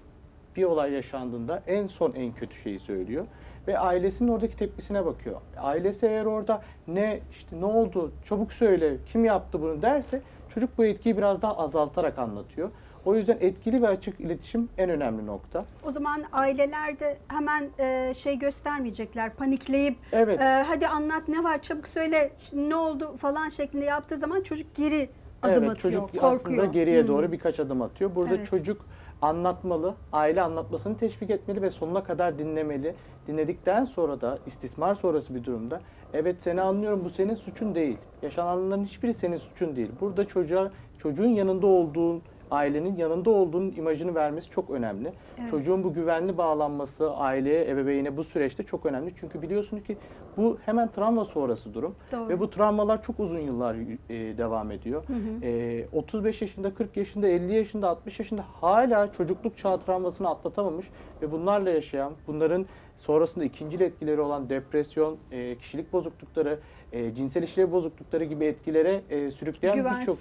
Bir 0.56 0.64
olay 0.64 0.92
yaşandığında 0.92 1.62
en 1.66 1.86
son 1.86 2.12
en 2.12 2.32
kötü 2.32 2.56
şeyi 2.56 2.80
söylüyor 2.80 3.26
ve 3.68 3.78
ailesinin 3.78 4.28
oradaki 4.32 4.56
tepkisine 4.56 5.06
bakıyor. 5.06 5.40
Ailesi 5.56 6.06
eğer 6.06 6.24
orada 6.24 6.62
ne 6.88 7.20
işte 7.30 7.60
ne 7.60 7.64
oldu 7.64 8.12
çabuk 8.24 8.52
söyle 8.52 8.96
kim 9.12 9.24
yaptı 9.24 9.62
bunu 9.62 9.82
derse 9.82 10.22
çocuk 10.54 10.78
bu 10.78 10.84
etkiyi 10.84 11.16
biraz 11.16 11.42
daha 11.42 11.56
azaltarak 11.58 12.18
anlatıyor. 12.18 12.70
O 13.04 13.14
yüzden 13.14 13.36
etkili 13.40 13.82
ve 13.82 13.88
açık 13.88 14.20
iletişim 14.20 14.68
en 14.78 14.90
önemli 14.90 15.26
nokta. 15.26 15.64
O 15.84 15.90
zaman 15.90 16.24
aileler 16.32 17.00
de 17.00 17.18
hemen 17.28 17.70
e, 17.78 18.14
şey 18.14 18.38
göstermeyecekler, 18.38 19.34
panikleyip 19.34 19.96
Evet. 20.12 20.40
e, 20.40 20.44
hadi 20.66 20.88
anlat 20.88 21.28
ne 21.28 21.44
var 21.44 21.62
çabuk 21.62 21.88
söyle 21.88 22.30
ne 22.54 22.76
oldu 22.76 23.16
falan 23.16 23.48
şeklinde 23.48 23.84
yaptığı 23.84 24.16
zaman 24.16 24.40
çocuk 24.42 24.74
geri 24.74 25.08
adım 25.42 25.64
evet, 25.64 25.76
atıyor, 25.76 25.92
çocuk 25.94 26.20
korkuyor. 26.20 26.32
aslında 26.34 26.64
geriye 26.64 27.00
Hmm. 27.00 27.08
doğru 27.08 27.32
birkaç 27.32 27.60
adım 27.60 27.82
atıyor. 27.82 28.14
Burada 28.14 28.34
Evet. 28.34 28.46
çocuk 28.46 28.80
anlatmalı, 29.22 29.94
aile 30.12 30.42
anlatmasını 30.42 30.96
teşvik 30.96 31.30
etmeli 31.30 31.62
ve 31.62 31.70
sonuna 31.70 32.04
kadar 32.04 32.38
dinlemeli. 32.38 32.94
Dinledikten 33.26 33.84
sonra 33.84 34.20
da 34.20 34.38
istismar 34.46 34.94
sonrası 34.94 35.34
bir 35.34 35.44
durumda 35.44 35.80
Evet 36.14 36.36
seni 36.40 36.60
anlıyorum 36.60 37.02
bu 37.04 37.10
senin 37.10 37.34
suçun 37.34 37.74
değil. 37.74 37.96
Yaşananların 38.22 38.84
hiçbiri 38.84 39.14
senin 39.14 39.36
suçun 39.36 39.76
değil. 39.76 39.90
Burada 40.00 40.24
çocuğa 40.24 40.70
çocuğun 40.98 41.28
yanında 41.28 41.66
olduğun 41.66 42.22
ailenin 42.52 42.96
yanında 42.96 43.30
olduğunun 43.30 43.72
imajını 43.76 44.14
vermesi 44.14 44.50
çok 44.50 44.70
önemli. 44.70 45.12
Evet. 45.40 45.50
Çocuğun 45.50 45.84
bu 45.84 45.94
güvenli 45.94 46.38
bağlanması 46.38 47.12
aileye, 47.12 47.70
ebeveyne 47.70 48.16
bu 48.16 48.24
süreçte 48.24 48.62
çok 48.62 48.86
önemli. 48.86 49.12
Çünkü 49.16 49.42
biliyorsunuz 49.42 49.82
ki 49.82 49.96
bu 50.36 50.58
hemen 50.64 50.88
travma 50.88 51.24
sonrası 51.24 51.74
durum. 51.74 51.94
Doğru. 52.12 52.28
Ve 52.28 52.40
bu 52.40 52.50
travmalar 52.50 53.02
çok 53.02 53.20
uzun 53.20 53.38
yıllar 53.38 53.74
e, 54.10 54.38
devam 54.38 54.70
ediyor. 54.70 55.04
Hı 55.06 55.12
hı. 55.12 55.46
E, 55.46 55.86
35 55.92 56.42
yaşında, 56.42 56.74
40 56.74 56.96
yaşında, 56.96 57.28
50 57.28 57.54
yaşında, 57.54 57.88
60 57.88 58.18
yaşında 58.18 58.44
hala 58.60 59.12
çocukluk 59.12 59.58
çağı 59.58 59.80
travmasını 59.80 60.28
atlatamamış 60.28 60.86
ve 61.22 61.32
bunlarla 61.32 61.70
yaşayan, 61.70 62.12
bunların 62.26 62.66
sonrasında 62.96 63.44
ikincil 63.44 63.80
etkileri 63.80 64.20
olan 64.20 64.48
depresyon, 64.48 65.16
e, 65.30 65.58
kişilik 65.58 65.92
bozuklukları, 65.92 66.58
e, 66.92 67.14
cinsel 67.14 67.42
işlev 67.42 67.72
bozuklukları 67.72 68.24
gibi 68.24 68.44
etkilere 68.44 69.00
e, 69.10 69.30
sürükleyen 69.30 69.76
birçok. 70.00 70.16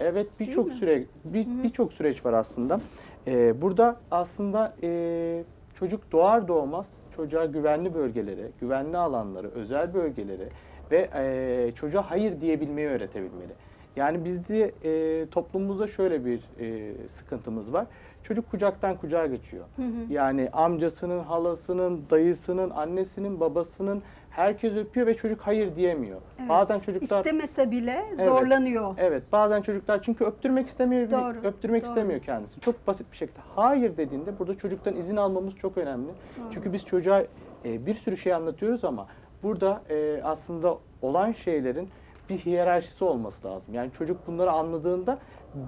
Evet 0.00 0.26
birçok 0.40 0.72
süre 0.72 1.04
bir 1.24 1.46
birçok 1.62 1.92
süreç 1.92 2.24
var 2.24 2.32
aslında. 2.32 2.80
Ee, 3.26 3.62
burada 3.62 3.96
aslında 4.10 4.74
e, 4.82 5.42
çocuk 5.74 6.12
doğar 6.12 6.48
doğmaz 6.48 6.86
çocuğa 7.16 7.44
güvenli 7.44 7.94
bölgelere, 7.94 8.48
güvenli 8.60 8.96
alanları, 8.96 9.50
özel 9.50 9.94
bölgelere 9.94 10.48
ve 10.90 11.10
e, 11.14 11.72
çocuğa 11.74 12.10
hayır 12.10 12.40
diyebilmeyi 12.40 12.88
öğretebilmeli. 12.88 13.52
Yani 13.96 14.24
bizde 14.24 14.72
e, 14.84 15.26
toplumumuzda 15.26 15.86
şöyle 15.86 16.24
bir 16.24 16.40
e, 16.60 16.92
sıkıntımız 17.08 17.72
var. 17.72 17.86
Çocuk 18.24 18.50
kucaktan 18.50 18.96
kucağa 18.96 19.26
geçiyor. 19.26 19.64
Hı 19.76 19.82
hı. 19.82 20.12
Yani 20.12 20.48
amcasının, 20.52 21.18
halasının, 21.18 22.02
dayısının, 22.10 22.70
annesinin, 22.70 23.40
babasının 23.40 24.02
herkes 24.30 24.76
öpüyor 24.76 25.06
ve 25.06 25.16
çocuk 25.16 25.40
hayır 25.40 25.76
diyemiyor. 25.76 26.20
Evet. 26.38 26.48
Bazen 26.48 26.80
çocuklar 26.80 27.18
İstemese 27.18 27.70
bile 27.70 28.04
Evet. 28.08 28.20
zorlanıyor. 28.24 28.94
Evet 28.98 29.22
bazen 29.32 29.62
çocuklar 29.62 30.02
çünkü 30.02 30.24
öptürmek 30.24 30.68
istemiyor, 30.68 31.10
Doğru, 31.10 31.46
öptürmek 31.46 31.82
doğru. 31.84 31.90
istemiyor 31.90 32.20
kendisi. 32.20 32.60
Çok 32.60 32.86
basit 32.86 33.12
bir 33.12 33.16
şekilde 33.16 33.40
hayır 33.56 33.96
dediğinde 33.96 34.38
burada 34.38 34.58
çocuktan 34.58 34.96
izin 34.96 35.16
almamız 35.16 35.56
çok 35.56 35.78
önemli. 35.78 36.08
Doğru. 36.08 36.50
Çünkü 36.50 36.72
biz 36.72 36.84
çocuğa 36.84 37.22
e, 37.64 37.86
bir 37.86 37.94
sürü 37.94 38.16
şey 38.16 38.34
anlatıyoruz 38.34 38.84
ama 38.84 39.06
burada 39.42 39.82
e, 39.90 40.20
aslında 40.24 40.78
olan 41.02 41.32
şeylerin 41.32 41.88
bir 42.28 42.38
hiyerarşisi 42.38 43.04
olması 43.04 43.48
lazım. 43.48 43.74
Yani 43.74 43.90
çocuk 43.92 44.26
bunları 44.26 44.50
anladığında 44.50 45.18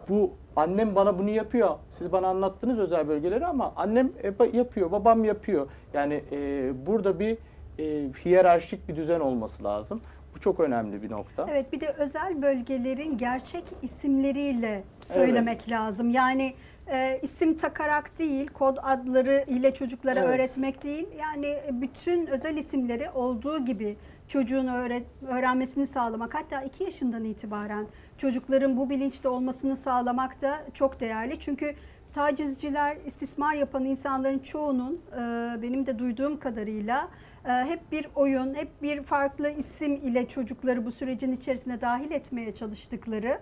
bu 0.08 0.30
annem 0.56 0.94
bana 0.94 1.18
bunu 1.18 1.30
yapıyor. 1.30 1.70
Siz 1.90 2.12
bana 2.12 2.28
anlattınız 2.28 2.78
özel 2.78 3.08
bölgeleri 3.08 3.46
ama 3.46 3.72
annem 3.76 4.12
e, 4.22 4.56
yapıyor, 4.56 4.92
babam 4.92 5.24
yapıyor. 5.24 5.66
Yani 5.94 6.24
e, 6.32 6.72
burada 6.86 7.18
bir 7.18 7.38
e, 7.78 8.08
hiyerarşik 8.24 8.88
bir 8.88 8.96
düzen 8.96 9.20
olması 9.20 9.64
lazım. 9.64 10.00
Bu 10.36 10.40
çok 10.40 10.60
önemli 10.60 11.02
bir 11.02 11.10
nokta. 11.10 11.46
Evet 11.50 11.72
bir 11.72 11.80
de 11.80 11.88
özel 11.88 12.42
bölgelerin 12.42 13.18
gerçek 13.18 13.64
isimleriyle 13.82 14.82
söylemek 15.02 15.70
lazım. 15.70 16.10
Yani 16.10 16.54
e, 16.92 17.18
isim 17.22 17.56
takarak 17.56 18.18
değil, 18.18 18.46
kod 18.46 18.76
adları 18.82 19.44
ile 19.48 19.74
çocuklara 19.74 20.20
Evet. 20.20 20.28
öğretmek 20.30 20.84
değil. 20.84 21.06
Yani 21.20 21.56
bütün 21.72 22.26
özel 22.26 22.56
isimleri 22.56 23.10
olduğu 23.10 23.64
gibi 23.64 23.96
çocuğun 24.28 24.66
öğret, 24.66 25.06
öğrenmesini 25.28 25.86
sağlamak. 25.86 26.34
Hatta 26.34 26.62
2 26.62 26.84
yaşından 26.84 27.24
itibaren 27.24 27.86
çocukların 28.18 28.76
bu 28.76 28.90
bilinçte 28.90 29.28
olmasını 29.28 29.76
sağlamak 29.76 30.42
da 30.42 30.62
çok 30.74 31.00
değerli. 31.00 31.40
Çünkü 31.40 31.74
tacizciler, 32.12 32.96
istismar 33.06 33.54
yapan 33.54 33.84
insanların 33.84 34.38
çoğunun 34.38 35.00
e, 35.12 35.18
benim 35.62 35.86
de 35.86 35.98
duyduğum 35.98 36.38
kadarıyla 36.38 37.08
e, 37.08 37.31
hep 37.44 37.92
bir 37.92 38.06
oyun, 38.14 38.54
hep 38.54 38.82
bir 38.82 39.02
farklı 39.02 39.50
isim 39.50 39.92
ile 39.94 40.28
çocukları 40.28 40.84
bu 40.86 40.90
sürecin 40.90 41.32
içerisine 41.32 41.80
dahil 41.80 42.10
etmeye 42.10 42.54
çalıştıklarını 42.54 43.38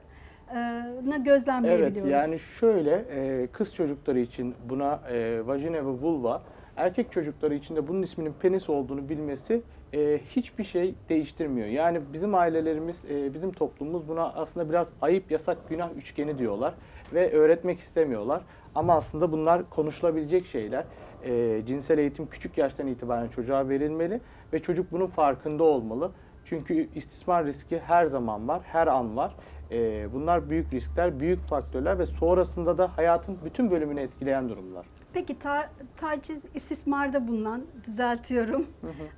Evet 0.53 1.25
gözlemleyebiliyoruz. 1.25 2.13
yani 2.13 2.39
şöyle 2.39 2.95
e, 3.11 3.47
kız 3.47 3.75
çocukları 3.75 4.19
için 4.19 4.55
buna 4.69 5.01
e, 5.13 5.47
vajina 5.47 5.77
ve 5.77 5.83
vulva, 5.83 6.43
erkek 6.77 7.13
çocukları 7.13 7.55
için 7.55 7.77
de 7.77 7.89
bunun 7.89 8.03
isminin 8.03 8.33
penis 8.33 8.71
olduğunu 8.71 9.09
bilmesi 9.09 9.63
e, 9.93 10.21
hiçbir 10.31 10.65
şey 10.65 10.95
değiştirmiyor. 11.09 11.69
Yani 11.69 12.01
bizim 12.13 12.35
ailelerimiz, 12.35 12.97
bizim 13.35 13.53
toplumumuz 13.53 14.09
buna 14.09 14.33
aslında 14.33 14.69
biraz 14.69 14.89
ayıp, 15.01 15.31
yasak, 15.31 15.69
günah 15.69 15.91
üçgeni 15.97 16.39
diyorlar 16.39 16.75
ve 17.15 17.33
öğretmek 17.33 17.81
istemiyorlar. 17.81 18.43
Ama 18.75 18.95
aslında 18.95 19.33
bunlar 19.33 19.71
konuşulabilecek 19.71 20.47
şeyler. 20.47 20.85
E, 21.25 21.63
cinsel 21.67 21.99
eğitim 21.99 22.27
küçük 22.27 22.59
yaştan 22.59 22.87
itibaren 22.87 23.29
çocuğa 23.29 23.69
verilmeli 23.69 24.21
ve 24.53 24.63
çocuk 24.63 24.93
bunun 24.93 25.07
farkında 25.07 25.65
olmalı. 25.65 26.11
Çünkü 26.45 26.89
istismar 26.95 27.47
riski 27.47 27.79
her 27.79 28.07
zaman 28.07 28.49
var, 28.49 28.61
her 28.65 28.87
an 28.87 29.17
var. 29.17 29.35
Ee, 29.71 30.09
bunlar 30.13 30.51
büyük 30.51 30.75
riskler, 30.75 31.21
büyük 31.21 31.41
faktörler 31.49 31.99
ve 31.99 32.07
sonrasında 32.07 32.79
da 32.79 32.97
hayatın 32.97 33.39
bütün 33.45 33.71
bölümünü 33.71 34.01
etkileyen 34.01 34.49
durumlar. 34.49 34.87
Peki 35.13 35.39
ta- 35.39 35.71
taciz 35.97 36.45
istismarda 36.55 37.29
bulunan, 37.29 37.63
düzeltiyorum, 37.87 38.67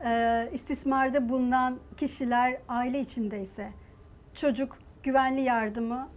e, 0.04 0.48
istismarda 0.52 1.28
bulunan 1.28 1.78
kişiler 1.96 2.56
aile 2.68 3.00
içindeyse 3.00 3.70
çocuk 4.34 4.78
güvenli 5.02 5.40
yardımı 5.40 6.08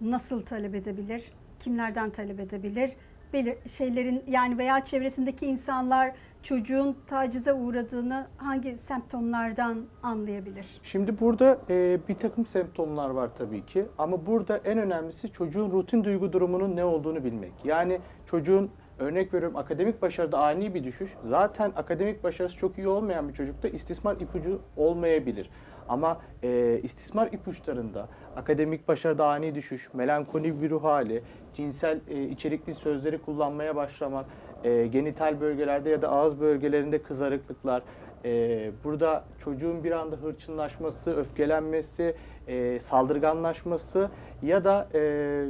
nasıl 0.00 0.40
talep 0.40 0.74
edebilir? 0.74 1.32
Kimlerden 1.60 2.10
talep 2.10 2.40
edebilir? 2.40 2.92
Belir 3.34 3.56
şeylerin 3.68 4.24
yani 4.26 4.58
veya 4.58 4.84
çevresindeki 4.84 5.46
insanlar 5.46 6.12
çocuğun 6.42 6.96
tacize 7.06 7.52
uğradığını 7.52 8.26
hangi 8.36 8.78
semptomlardan 8.78 9.84
anlayabilir? 10.02 10.66
Şimdi 10.82 11.20
burada 11.20 11.58
e, 11.70 11.98
bir 12.08 12.14
takım 12.14 12.46
semptomlar 12.46 13.10
var 13.10 13.30
tabii 13.38 13.66
ki 13.66 13.86
ama 13.98 14.26
burada 14.26 14.56
en 14.56 14.78
önemlisi 14.78 15.32
çocuğun 15.32 15.70
rutin 15.70 16.04
duygu 16.04 16.32
durumunun 16.32 16.76
ne 16.76 16.84
olduğunu 16.84 17.24
bilmek. 17.24 17.52
Yani 17.64 18.00
çocuğun 18.26 18.70
örnek 18.98 19.34
veriyorum 19.34 19.56
akademik 19.56 20.02
başarıda 20.02 20.38
ani 20.38 20.74
bir 20.74 20.84
düşüş. 20.84 21.10
Zaten 21.28 21.72
akademik 21.76 22.24
başarısı 22.24 22.56
çok 22.56 22.78
iyi 22.78 22.88
olmayan 22.88 23.28
bir 23.28 23.34
çocukta 23.34 23.68
istismar 23.68 24.16
ipucu 24.20 24.60
olmayabilir. 24.76 25.50
Ama 25.88 26.20
e, 26.42 26.80
istismar 26.82 27.26
ipuçlarında 27.32 28.08
akademik 28.36 28.88
başarıda 28.88 29.26
ani 29.26 29.54
düşüş, 29.54 29.94
melankoli 29.94 30.62
bir 30.62 30.70
ruh 30.70 30.84
hali, 30.84 31.22
cinsel 31.54 32.00
e, 32.08 32.22
içerikli 32.22 32.74
sözleri 32.74 33.18
kullanmaya 33.18 33.76
başlamak, 33.76 34.26
e, 34.64 34.86
genital 34.86 35.40
bölgelerde 35.40 35.90
ya 35.90 36.02
da 36.02 36.08
ağız 36.08 36.40
bölgelerinde 36.40 37.02
kızarıklıklar, 37.02 37.82
e, 38.24 38.70
burada 38.84 39.24
çocuğun 39.38 39.84
bir 39.84 39.92
anda 39.92 40.16
hırçınlaşması, 40.16 41.16
öfkelenmesi, 41.16 42.14
e, 42.48 42.80
saldırganlaşması 42.80 44.10
ya 44.42 44.64
da 44.64 44.88
e, 44.94 45.44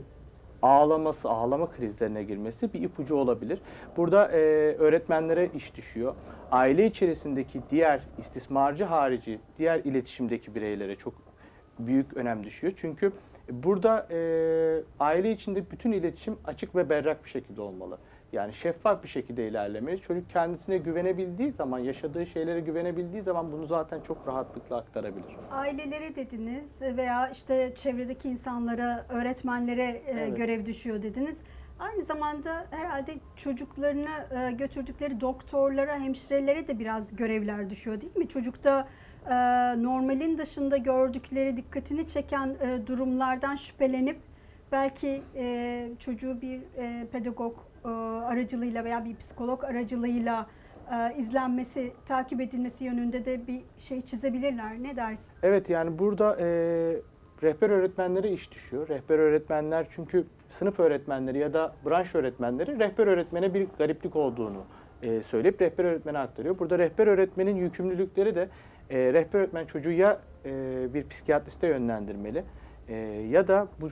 ağlaması, 0.64 1.28
ağlama 1.28 1.71
krizlerine 1.71 2.23
girmesi 2.23 2.73
bir 2.73 2.83
ipucu 2.83 3.16
olabilir. 3.16 3.59
Burada 3.97 4.28
e, 4.33 4.37
öğretmenlere 4.78 5.50
iş 5.54 5.76
düşüyor. 5.76 6.14
Aile 6.50 6.87
içerisindeki 6.87 7.61
diğer 7.71 8.00
istismarcı 8.18 8.85
harici, 8.85 9.40
diğer 9.59 9.78
iletişimdeki 9.78 10.54
bireylere 10.54 10.97
çok 10.97 11.14
büyük 11.78 12.16
önem 12.16 12.44
düşüyor. 12.44 12.73
Çünkü 12.76 13.12
burada 13.50 14.06
e, 14.11 14.18
aile 15.00 15.33
içinde 15.33 15.71
bütün 15.71 15.92
iletişim 15.92 16.37
açık 16.44 16.76
ve 16.76 16.90
berrak 16.90 17.25
bir 17.25 17.30
şekilde 17.30 17.61
olmalı. 17.61 17.99
Yani 18.34 18.52
şeffaf 18.52 19.02
bir 19.02 19.08
şekilde 19.08 19.48
ilerlemeli. 19.48 20.00
Çocuk 20.00 20.30
kendisine 20.30 20.78
güvenebildiği 20.78 21.52
zaman, 21.52 21.78
yaşadığı 21.78 22.26
şeylere 22.26 22.60
güvenebildiği 22.60 23.22
zaman 23.22 23.52
bunu 23.52 23.66
zaten 23.66 24.00
çok 24.00 24.28
rahatlıkla 24.28 24.76
aktarabilir. 24.76 25.36
Ailelere 25.50 26.16
dediniz 26.16 26.82
veya 26.82 27.28
işte 27.28 27.72
çevredeki 27.74 28.28
insanlara, 28.28 29.06
öğretmenlere 29.08 29.84
e, 29.84 30.02
Evet. 30.10 30.36
görev 30.36 30.66
düşüyor 30.66 31.02
dediniz. 31.02 31.40
Aynı 31.80 32.02
zamanda 32.02 32.66
herhalde 32.70 33.14
çocuklarını 33.36 34.08
e, 34.48 34.52
götürdükleri 34.52 35.20
doktorlara, 35.20 35.98
hemşirelere 35.98 36.68
de 36.68 36.78
biraz 36.78 37.16
görevler 37.16 37.70
düşüyor 37.70 38.00
değil 38.00 38.16
mi? 38.16 38.28
Çocukta 38.28 38.88
e, 39.30 39.34
normalin 39.82 40.38
dışında 40.38 40.76
gördükleri 40.76 41.56
dikkatini 41.56 42.08
çeken 42.08 42.56
durumlardan 42.86 43.56
şüphelenip 43.56 44.16
belki 44.72 45.22
çocuğu 45.98 46.40
bir 46.40 46.60
pedagog 47.12 47.56
aracılığıyla 47.88 48.84
veya 48.84 49.04
bir 49.04 49.16
psikolog 49.16 49.64
aracılığıyla 49.64 50.46
e, 50.92 51.14
izlenmesi, 51.16 51.92
takip 52.06 52.40
edilmesi 52.40 52.84
yönünde 52.84 53.24
de 53.24 53.46
bir 53.46 53.60
şey 53.78 54.00
çizebilirler. 54.00 54.82
Ne 54.82 54.96
dersin? 54.96 55.32
Evet 55.42 55.70
yani 55.70 55.98
burada 55.98 56.36
e, 56.40 56.46
rehber 57.42 57.70
öğretmenlere 57.70 58.30
iş 58.30 58.52
düşüyor. 58.52 58.88
Rehber 58.88 59.18
öğretmenler 59.18 59.86
çünkü 59.90 60.24
sınıf 60.48 60.80
öğretmenleri 60.80 61.38
ya 61.38 61.52
da 61.52 61.74
branş 61.86 62.14
öğretmenleri 62.14 62.78
rehber 62.78 63.06
öğretmene 63.06 63.54
bir 63.54 63.66
gariplik 63.78 64.16
olduğunu 64.16 64.64
e, 65.02 65.22
söyleyip 65.22 65.62
rehber 65.62 65.84
öğretmene 65.84 66.18
aktarıyor. 66.18 66.58
Burada 66.58 66.78
rehber 66.78 67.06
öğretmenin 67.06 67.56
yükümlülükleri 67.56 68.34
de 68.34 68.48
e, 68.90 68.98
rehber 68.98 69.40
öğretmen 69.40 69.66
çocuğu 69.66 69.90
ya 69.90 70.18
e, 70.44 70.50
bir 70.94 71.08
psikiyatriste 71.08 71.66
yönlendirmeli 71.66 72.44
e, 72.88 72.94
ya 73.30 73.48
da 73.48 73.66
bu 73.80 73.88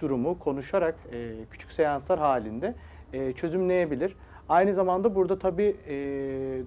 durumu 0.00 0.38
konuşarak 0.38 0.94
e, 1.12 1.30
küçük 1.50 1.72
seanslar 1.72 2.18
halinde 2.18 2.74
e, 3.14 3.32
çözümleyebilir. 3.32 4.16
Aynı 4.48 4.74
zamanda 4.74 5.14
burada 5.14 5.38
tabii 5.38 5.76
e, 5.86 5.94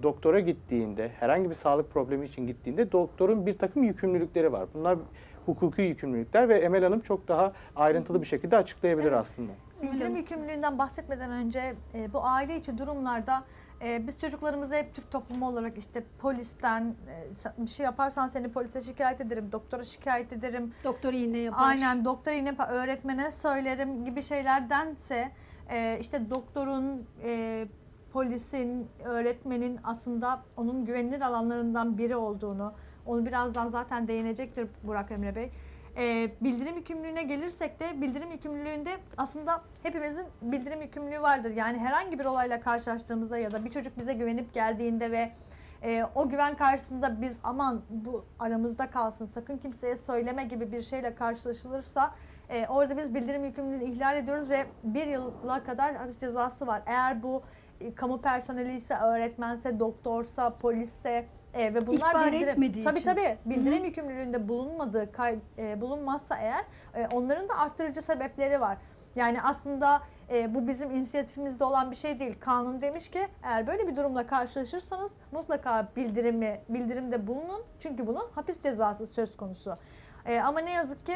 doktora 0.02 0.40
gittiğinde, 0.40 1.08
herhangi 1.20 1.50
bir 1.50 1.54
sağlık 1.54 1.90
problemi 1.90 2.26
için 2.26 2.46
gittiğinde 2.46 2.92
doktorun 2.92 3.46
bir 3.46 3.58
takım 3.58 3.82
yükümlülükleri 3.82 4.52
var. 4.52 4.68
Bunlar 4.74 4.98
hukuki 5.46 5.82
yükümlülükler 5.82 6.48
ve 6.48 6.58
Emel 6.58 6.84
Hanım 6.84 7.00
çok 7.00 7.28
daha 7.28 7.52
ayrıntılı 7.76 8.22
bir 8.22 8.26
şekilde 8.26 8.56
açıklayabilir 8.56 9.12
aslında. 9.12 9.52
Bildirim 9.82 10.16
yükümlülüğünden 10.16 10.78
bahsetmeden 10.78 11.30
önce 11.30 11.74
e, 11.94 12.12
bu 12.12 12.24
aile 12.24 12.56
içi 12.56 12.78
durumlarda 12.78 13.44
e, 13.84 14.06
biz 14.06 14.18
çocuklarımızı 14.18 14.74
hep 14.74 14.94
Türk 14.94 15.10
toplumu 15.10 15.48
olarak 15.48 15.78
işte 15.78 16.02
polisten 16.18 16.94
e, 17.58 17.62
bir 17.64 17.70
şey 17.70 17.84
yaparsan 17.84 18.28
seni 18.28 18.52
polise 18.52 18.80
şikayet 18.80 19.20
ederim, 19.20 19.48
doktora 19.52 19.84
şikayet 19.84 20.32
ederim, 20.32 20.72
Doktor 20.84 21.12
iğne 21.12 21.38
yapar. 21.38 21.58
aynen 21.62 22.04
doktora 22.04 22.34
yine 22.34 22.50
pa- 22.50 22.68
öğretmene 22.70 23.30
söylerim 23.30 24.04
gibi 24.04 24.22
şeylerdense 24.22 25.30
e, 25.70 25.98
işte 26.00 26.30
doktorun, 26.30 27.06
e, 27.24 27.66
polisin, 28.12 28.88
öğretmenin 29.04 29.80
aslında 29.84 30.40
onun 30.56 30.84
güvenilir 30.84 31.20
alanlarından 31.20 31.98
biri 31.98 32.16
olduğunu, 32.16 32.72
onu 33.06 33.26
birazdan 33.26 33.68
zaten 33.68 34.08
değinecektir 34.08 34.68
Burak 34.82 35.12
Emre 35.12 35.34
Bey. 35.34 35.50
E, 35.96 36.30
bildirim 36.40 36.76
yükümlülüğüne 36.76 37.22
gelirsek 37.22 37.80
de 37.80 38.00
bildirim 38.00 38.32
yükümlülüğünde 38.32 38.90
aslında 39.16 39.62
hepimizin 39.82 40.26
bildirim 40.42 40.82
yükümlülüğü 40.82 41.22
vardır. 41.22 41.50
Yani 41.50 41.78
herhangi 41.78 42.18
bir 42.18 42.24
olayla 42.24 42.60
karşılaştığımızda 42.60 43.38
ya 43.38 43.50
da 43.50 43.64
bir 43.64 43.70
çocuk 43.70 43.98
bize 43.98 44.14
güvenip 44.14 44.54
geldiğinde 44.54 45.10
ve 45.10 45.32
e, 45.82 46.04
o 46.14 46.28
güven 46.28 46.56
karşısında 46.56 47.22
biz 47.22 47.38
aman 47.42 47.82
bu 47.90 48.24
aramızda 48.38 48.90
kalsın 48.90 49.26
sakın 49.26 49.58
kimseye 49.58 49.96
söyleme 49.96 50.44
gibi 50.44 50.72
bir 50.72 50.82
şeyle 50.82 51.14
karşılaşılırsa 51.14 52.14
e, 52.48 52.66
orada 52.66 52.96
biz 52.96 53.14
bildirim 53.14 53.44
yükümlülüğünü 53.44 53.84
ihlal 53.84 54.16
ediyoruz 54.16 54.50
ve 54.50 54.66
bir 54.82 55.06
yıla 55.06 55.64
kadar 55.64 55.94
hapis 55.94 56.18
cezası 56.18 56.66
var. 56.66 56.82
Eğer 56.86 57.22
bu 57.22 57.42
e, 57.80 57.94
kamu 57.94 58.20
personeli 58.20 58.74
ise, 58.74 58.94
öğretmense, 58.94 59.80
doktorsa, 59.80 60.50
polisse 60.50 61.26
e, 61.54 61.74
ve 61.74 61.86
bunlar 61.86 62.10
İhbar 62.10 62.26
bildirim, 62.32 62.48
etmediği 62.48 62.84
tabii 62.84 62.98
için. 62.98 63.10
tabii 63.10 63.38
bildirim 63.44 63.84
yükümlülüğünde 63.84 64.48
bulunmadığı 64.48 65.12
kay- 65.12 65.38
e, 65.58 65.80
bulunmazsa 65.80 66.36
eğer 66.36 66.64
e, 66.94 67.08
onların 67.12 67.48
da 67.48 67.58
arttırıcı 67.58 68.02
sebepleri 68.02 68.60
var. 68.60 68.78
Yani 69.16 69.42
aslında 69.42 70.02
e, 70.30 70.54
bu 70.54 70.66
bizim 70.68 70.90
inisiyatifimizde 70.90 71.64
olan 71.64 71.90
bir 71.90 71.96
şey 71.96 72.20
değil. 72.20 72.36
Kanun 72.40 72.80
demiş 72.80 73.08
ki 73.10 73.18
eğer 73.42 73.66
böyle 73.66 73.88
bir 73.88 73.96
durumla 73.96 74.26
karşılaşırsanız 74.26 75.12
mutlaka 75.32 75.88
bildirimi 75.96 76.60
bildirimde 76.68 77.26
bulunun. 77.26 77.62
Çünkü 77.80 78.06
bunun 78.06 78.24
hapis 78.34 78.62
cezası 78.62 79.06
söz 79.06 79.36
konusu. 79.36 79.74
E, 80.26 80.40
ama 80.40 80.60
ne 80.60 80.70
yazık 80.70 81.06
ki 81.06 81.12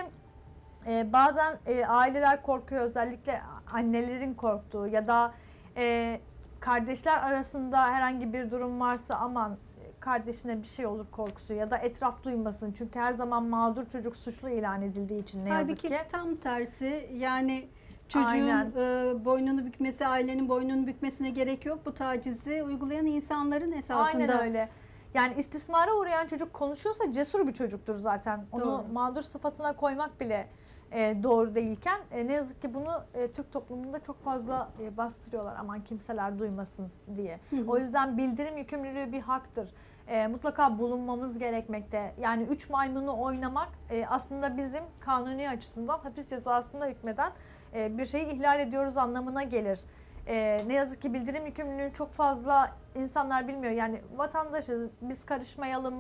e, 0.86 1.12
bazen 1.12 1.58
e, 1.66 1.86
aileler 1.86 2.42
korkuyor 2.42 2.82
özellikle 2.82 3.40
annelerin 3.72 4.34
korktuğu 4.34 4.86
ya 4.86 5.06
da 5.08 5.32
e, 5.76 6.20
kardeşler 6.60 7.18
arasında 7.18 7.90
herhangi 7.90 8.32
bir 8.32 8.50
durum 8.50 8.80
varsa 8.80 9.14
aman 9.14 9.56
kardeşine 10.00 10.62
bir 10.62 10.66
şey 10.66 10.86
olur 10.86 11.06
korkusu 11.10 11.52
ya 11.54 11.70
da 11.70 11.76
etraf 11.76 12.24
duymasın. 12.24 12.72
Çünkü 12.72 12.98
her 12.98 13.12
zaman 13.12 13.44
mağdur 13.44 13.86
çocuk 13.86 14.16
suçlu 14.16 14.48
ilan 14.48 14.82
edildiği 14.82 15.22
için 15.22 15.44
ne 15.44 15.48
yazık 15.48 15.68
Halbuki 15.68 15.88
ki. 15.88 15.94
tam 16.12 16.34
tersi 16.36 17.10
yani 17.14 17.68
çocuğun 18.08 18.26
Aynen. 18.26 18.66
e, 18.76 19.24
boynunu 19.24 19.66
bükmesi, 19.66 20.06
ailenin 20.06 20.48
boynunu 20.48 20.86
bükmesine 20.86 21.30
gerek 21.30 21.66
yok. 21.66 21.86
Bu 21.86 21.94
tacizi 21.94 22.62
uygulayan 22.62 23.06
insanların 23.06 23.72
esasında. 23.72 24.22
Aynen 24.22 24.40
öyle. 24.40 24.68
Yani 25.14 25.34
istismara 25.36 25.94
uğrayan 25.94 26.26
çocuk 26.26 26.52
konuşuyorsa 26.52 27.12
cesur 27.12 27.46
bir 27.46 27.52
çocuktur 27.52 27.94
zaten. 27.94 28.46
Onu 28.52 28.64
Doğru. 28.64 28.84
mağdur 28.92 29.22
sıfatına 29.22 29.76
koymak 29.76 30.20
bile 30.20 30.48
e, 30.92 31.22
doğru 31.22 31.54
değilken 31.54 32.00
e, 32.10 32.26
ne 32.26 32.32
yazık 32.32 32.62
ki 32.62 32.74
bunu 32.74 33.04
e, 33.14 33.32
Türk 33.32 33.52
toplumunda 33.52 34.00
çok 34.00 34.24
fazla 34.24 34.70
e, 34.80 34.96
bastırıyorlar 34.96 35.56
aman 35.58 35.84
kimseler 35.84 36.38
duymasın 36.38 36.92
diye. 37.16 37.40
Hı 37.50 37.56
hı. 37.56 37.64
O 37.68 37.78
yüzden 37.78 38.18
bildirim 38.18 38.56
yükümlülüğü 38.56 39.12
bir 39.12 39.20
haktır. 39.20 39.74
E, 40.08 40.26
mutlaka 40.26 40.78
bulunmamız 40.78 41.38
gerekmekte. 41.38 42.14
Yani 42.20 42.42
üç 42.42 42.70
maymunu 42.70 43.20
oynamak 43.20 43.68
e, 43.90 44.06
aslında 44.06 44.56
bizim 44.56 44.82
kanuni 45.00 45.50
açısından 45.50 45.98
hapis 45.98 46.28
cezasında 46.28 46.86
hükmeden 46.86 47.32
e, 47.74 47.98
bir 47.98 48.04
şeyi 48.04 48.26
ihlal 48.26 48.60
ediyoruz 48.60 48.96
anlamına 48.96 49.42
gelir. 49.42 49.80
E, 50.26 50.58
ne 50.66 50.74
yazık 50.74 51.02
ki 51.02 51.14
bildirim 51.14 51.46
yükümlülüğünü 51.46 51.90
çok 51.92 52.12
fazla 52.12 52.76
insanlar 52.94 53.48
bilmiyor. 53.48 53.72
Yani 53.72 54.00
vatandaşız 54.16 54.90
biz 55.02 55.24
karışmayalım 55.24 55.94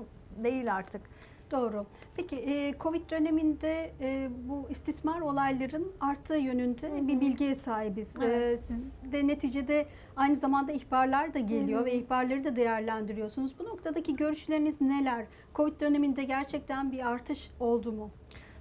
değil 0.44 0.74
artık. 0.74 1.02
Doğru. 1.50 1.86
Peki 2.16 2.36
e, 2.36 2.74
Covid 2.80 3.10
döneminde 3.10 3.92
e, 4.00 4.28
bu 4.48 4.66
istismar 4.70 5.20
olayların 5.20 5.92
arttığı 6.00 6.36
yönünde 6.36 6.90
Hı 6.90 6.96
hı. 6.96 7.08
bir 7.08 7.20
bilgiye 7.20 7.54
sahibiz. 7.54 8.16
E, 8.16 8.24
Evet. 8.24 8.60
siz 8.60 9.12
de 9.12 9.26
neticede 9.26 9.86
aynı 10.16 10.36
zamanda 10.36 10.72
ihbarlar 10.72 11.34
da 11.34 11.38
geliyor 11.38 11.78
Hı 11.78 11.82
hı. 11.82 11.86
ve 11.86 11.94
ihbarları 11.94 12.44
da 12.44 12.56
değerlendiriyorsunuz. 12.56 13.58
Bu 13.58 13.64
noktadaki 13.64 14.16
görüşleriniz 14.16 14.80
neler? 14.80 15.24
Covid 15.54 15.80
döneminde 15.80 16.24
gerçekten 16.24 16.92
bir 16.92 17.06
artış 17.10 17.50
oldu 17.60 17.92
mu? 17.92 18.10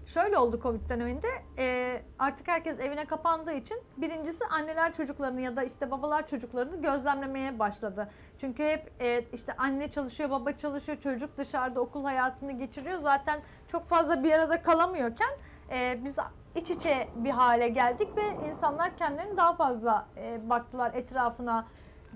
Şöyle 0.06 0.38
oldu 0.38 0.60
Covid 0.64 0.90
döneminde 0.90 1.28
e, 1.58 2.02
artık 2.20 2.48
herkes 2.48 2.80
evine 2.80 3.06
kapandığı 3.06 3.54
için 3.54 3.78
birincisi 3.98 4.46
anneler 4.46 4.94
çocuklarını 4.94 5.42
ya 5.42 5.56
da 5.56 5.64
işte 5.64 5.92
babalar 5.92 6.28
çocuklarını 6.28 6.82
gözlemlemeye 6.82 7.60
başladı. 7.60 8.10
Çünkü 8.38 8.64
hep 8.64 8.92
e, 9.02 9.26
işte 9.34 9.54
anne 9.58 9.92
çalışıyor, 9.92 10.30
baba 10.30 10.52
çalışıyor, 10.52 10.98
çocuk 10.98 11.38
dışarıda 11.38 11.82
okul 11.82 12.04
hayatını 12.04 12.52
geçiriyor. 12.52 13.02
Zaten 13.02 13.40
çok 13.68 13.86
fazla 13.86 14.24
bir 14.24 14.32
arada 14.32 14.62
kalamıyorken 14.62 15.32
e, 15.72 16.00
biz 16.04 16.16
iç 16.56 16.72
içe 16.72 17.08
bir 17.16 17.30
hale 17.30 17.70
geldik 17.70 18.10
ve 18.18 18.50
insanlar 18.50 18.98
kendilerini 18.98 19.38
daha 19.38 19.56
fazla 19.56 20.08
e, 20.18 20.50
baktılar 20.50 20.94
etrafına, 20.94 21.68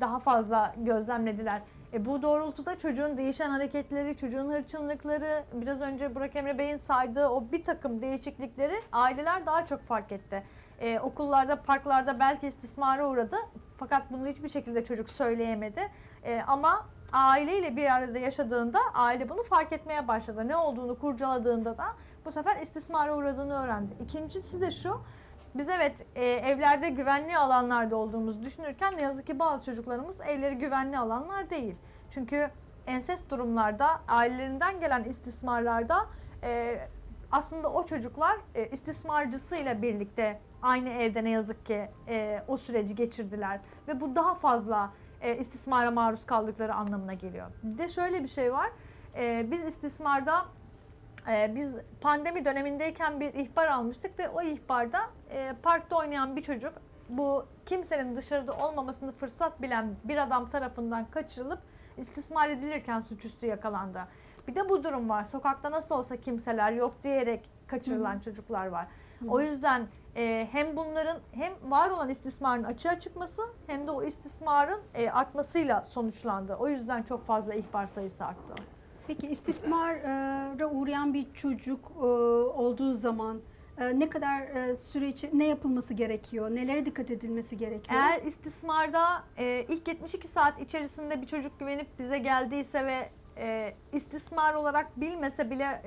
daha 0.01 0.19
fazla 0.19 0.75
gözlemlediler. 0.77 1.61
E 1.95 2.05
bu 2.05 2.21
doğrultuda 2.21 2.77
çocuğun 2.77 3.17
değişen 3.17 3.49
hareketleri, 3.49 4.17
çocuğun 4.17 4.51
hırçınlıkları, 4.51 5.43
biraz 5.53 5.81
önce 5.81 6.15
Burak 6.15 6.35
Emre 6.35 6.57
Bey'in 6.57 6.77
saydığı 6.77 7.27
o 7.27 7.51
bir 7.51 7.63
takım 7.63 8.01
değişiklikleri 8.01 8.73
aileler 8.91 9.45
daha 9.45 9.65
çok 9.65 9.81
fark 9.81 10.11
etti. 10.11 10.43
E, 10.79 10.99
okullarda, 10.99 11.61
parklarda 11.61 12.19
belki 12.19 12.47
istismara 12.47 13.07
uğradı 13.07 13.35
fakat 13.77 14.11
bunu 14.11 14.27
hiçbir 14.27 14.49
şekilde 14.49 14.83
çocuk 14.83 15.09
söyleyemedi. 15.09 15.81
E, 16.23 16.41
ama 16.47 16.85
aileyle 17.13 17.75
bir 17.75 17.95
arada 17.95 18.19
yaşadığında 18.19 18.79
aile 18.93 19.29
bunu 19.29 19.43
fark 19.43 19.73
etmeye 19.73 20.07
başladı. 20.07 20.47
Ne 20.47 20.55
olduğunu 20.55 20.99
kurcaladığında 20.99 21.77
da 21.77 21.85
bu 22.25 22.31
sefer 22.31 22.55
istismara 22.61 23.17
uğradığını 23.17 23.63
öğrendi. 23.63 23.93
İkincisi 24.03 24.61
de 24.61 24.71
şu, 24.71 25.01
biz 25.55 25.69
evet 25.69 26.05
e, 26.15 26.25
evlerde 26.25 26.89
güvenli 26.89 27.37
alanlarda 27.37 27.95
olduğumuzu 27.95 28.43
düşünürken 28.43 28.97
ne 28.97 29.01
yazık 29.01 29.27
ki 29.27 29.39
bazı 29.39 29.65
çocuklarımız 29.65 30.21
evleri 30.21 30.55
güvenli 30.55 30.97
alanlar 30.97 31.49
değil. 31.49 31.75
Çünkü 32.09 32.49
ensest 32.87 33.29
durumlarda 33.29 33.87
ailelerinden 34.07 34.79
gelen 34.79 35.03
istismarlarda 35.03 36.05
e, 36.43 36.79
aslında 37.31 37.71
o 37.73 37.85
çocuklar 37.85 38.37
e, 38.55 38.69
istismarcısıyla 38.69 39.81
birlikte 39.81 40.39
aynı 40.61 40.89
evde 40.89 41.23
ne 41.23 41.29
yazık 41.29 41.65
ki 41.65 41.89
e, 42.07 42.43
o 42.47 42.57
süreci 42.57 42.95
geçirdiler 42.95 43.59
ve 43.87 44.01
bu 44.01 44.15
daha 44.15 44.35
fazla 44.35 44.93
e, 45.21 45.37
istismara 45.37 45.91
maruz 45.91 46.25
kaldıkları 46.25 46.73
anlamına 46.73 47.13
geliyor. 47.13 47.47
Bir 47.63 47.77
de 47.77 47.87
şöyle 47.87 48.23
bir 48.23 48.27
şey 48.27 48.53
var. 48.53 48.71
E, 49.15 49.51
biz 49.51 49.65
istismarda 49.65 50.45
ee, 51.27 51.51
biz 51.55 51.75
pandemi 52.01 52.45
dönemindeyken 52.45 53.19
bir 53.19 53.33
ihbar 53.33 53.67
almıştık 53.67 54.19
ve 54.19 54.29
o 54.29 54.41
ihbarda 54.41 54.99
e, 55.29 55.53
parkta 55.63 55.97
oynayan 55.97 56.35
bir 56.35 56.41
çocuk 56.41 56.73
bu 57.09 57.45
kimsenin 57.65 58.15
dışarıda 58.15 58.51
olmamasını 58.51 59.11
fırsat 59.11 59.61
bilen 59.61 59.95
bir 60.03 60.17
adam 60.17 60.49
tarafından 60.49 61.05
kaçırılıp 61.05 61.59
istismar 61.97 62.49
edilirken 62.49 62.99
suçüstü 62.99 63.47
yakalandı. 63.47 63.99
Bir 64.47 64.55
de 64.55 64.69
bu 64.69 64.83
durum 64.83 65.09
var. 65.09 65.23
Sokakta 65.23 65.71
nasıl 65.71 65.95
olsa 65.95 66.17
kimseler 66.17 66.71
yok 66.71 66.93
diyerek 67.03 67.49
kaçırılan 67.67 68.19
çocuklar 68.19 68.67
var. 68.67 68.87
O 69.27 69.41
yüzden 69.41 69.87
e, 70.15 70.47
hem 70.51 70.75
bunların 70.77 71.17
hem 71.31 71.51
var 71.71 71.89
olan 71.89 72.09
istismarın 72.09 72.63
açığa 72.63 72.99
çıkması 72.99 73.41
hem 73.67 73.87
de 73.87 73.91
o 73.91 74.03
istismarın 74.03 74.79
e, 74.93 75.09
artmasıyla 75.09 75.85
sonuçlandı. 75.89 76.55
O 76.55 76.67
yüzden 76.67 77.03
çok 77.03 77.25
fazla 77.25 77.53
ihbar 77.53 77.87
sayısı 77.87 78.25
arttı. 78.25 78.53
Peki 79.07 79.27
istismara 79.27 80.69
uğrayan 80.71 81.13
bir 81.13 81.33
çocuk 81.33 81.91
e, 81.97 82.05
olduğu 82.59 82.93
zaman 82.93 83.41
ne 83.77 84.09
kadar 84.09 84.41
e, 84.41 84.75
süre 84.75 85.07
için 85.07 85.39
ne 85.39 85.45
yapılması 85.45 85.93
gerekiyor? 85.93 86.49
Nelere 86.49 86.85
dikkat 86.85 87.11
edilmesi 87.11 87.57
gerekiyor? 87.57 88.01
Eğer 88.01 88.21
istismarda 88.21 89.23
e, 89.37 89.65
ilk 89.69 89.87
72 89.87 90.27
saat 90.27 90.61
içerisinde 90.61 91.21
bir 91.21 91.27
çocuk 91.27 91.59
güvenip 91.59 91.99
bize 91.99 92.17
geldiyse 92.17 92.85
ve 92.85 93.09
e, 93.37 93.73
istismar 93.93 94.53
olarak 94.53 95.01
bilmese 95.01 95.49
bile 95.49 95.81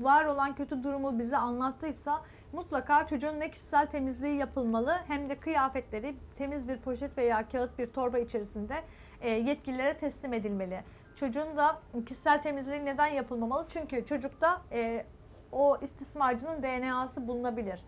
var 0.00 0.24
olan 0.24 0.54
kötü 0.54 0.84
durumu 0.84 1.18
bize 1.18 1.36
anlattıysa 1.36 2.22
mutlaka 2.52 3.06
çocuğun 3.06 3.40
ne 3.40 3.50
kişisel 3.50 3.86
temizliği 3.86 4.36
yapılmalı 4.36 4.96
hem 5.06 5.30
de 5.30 5.34
kıyafetleri 5.34 6.14
temiz 6.36 6.68
bir 6.68 6.78
poşet 6.78 7.18
veya 7.18 7.48
kağıt 7.48 7.78
bir 7.78 7.86
torba 7.86 8.18
içerisinde 8.18 8.74
yetkililere 9.24 9.98
teslim 9.98 10.32
edilmeli. 10.32 10.80
Çocuğun 11.16 11.56
da 11.56 11.80
kişisel 12.06 12.42
temizliği 12.42 12.84
neden 12.84 13.06
yapılmamalı? 13.06 13.66
Çünkü 13.68 14.06
çocukta 14.06 14.62
o 15.56 15.78
istismarcının 15.82 16.62
DNA'sı 16.62 17.28
bulunabilir. 17.28 17.80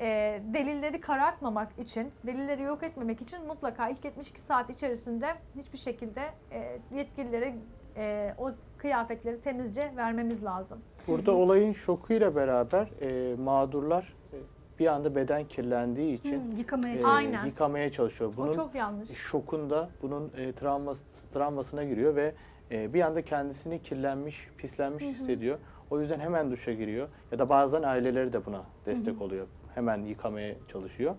e, 0.00 0.40
delilleri 0.54 1.00
karartmamak 1.00 1.78
için, 1.78 2.12
delilleri 2.26 2.62
yok 2.62 2.82
etmemek 2.82 3.20
için 3.22 3.46
mutlaka 3.46 3.88
ilk 3.88 4.04
72 4.04 4.40
saat 4.40 4.70
içerisinde 4.70 5.26
hiçbir 5.56 5.78
şekilde 5.78 6.20
e, 6.52 6.78
yetkililere 6.94 7.54
e, 7.96 8.34
o 8.38 8.50
kıyafetleri 8.78 9.40
temizce 9.40 9.92
vermemiz 9.96 10.44
lazım. 10.44 10.78
Burada 11.08 11.32
olayın 11.32 11.72
şokuyla 11.72 12.36
beraber 12.36 12.88
e, 13.00 13.36
mağdurlar 13.36 14.14
e, 14.32 14.36
bir 14.78 14.86
anda 14.86 15.14
beden 15.16 15.44
kirlendiği 15.44 16.18
için 16.18 16.40
Hmm, 16.44 16.56
yıkamaya 16.58 16.94
e, 16.94 17.00
çalışıyor. 17.02 17.16
Aynen. 17.16 17.46
yıkamaya 17.46 17.92
çalışıyor. 17.92 18.32
Bunun 18.36 18.48
o 18.48 18.54
çok 18.54 18.74
yanlış. 18.74 19.10
şokunda 19.10 19.88
bunun 20.02 20.32
e, 20.36 20.52
travması, 20.52 21.02
travmasına 21.34 21.84
giriyor 21.84 22.16
ve 22.16 22.34
e, 22.70 22.94
bir 22.94 23.00
anda 23.00 23.22
kendisini 23.22 23.82
kirlenmiş, 23.82 24.48
pislenmiş 24.58 25.04
hissediyor. 25.04 25.58
O 25.90 26.00
yüzden 26.00 26.20
hemen 26.20 26.50
duşa 26.50 26.72
giriyor. 26.72 27.08
Ya 27.32 27.38
da 27.38 27.48
bazen 27.48 27.82
aileleri 27.82 28.32
de 28.32 28.46
buna 28.46 28.62
destek 28.86 29.22
oluyor. 29.22 29.46
Hemen 29.74 30.02
yıkamaya 30.04 30.54
çalışıyor. 30.68 31.14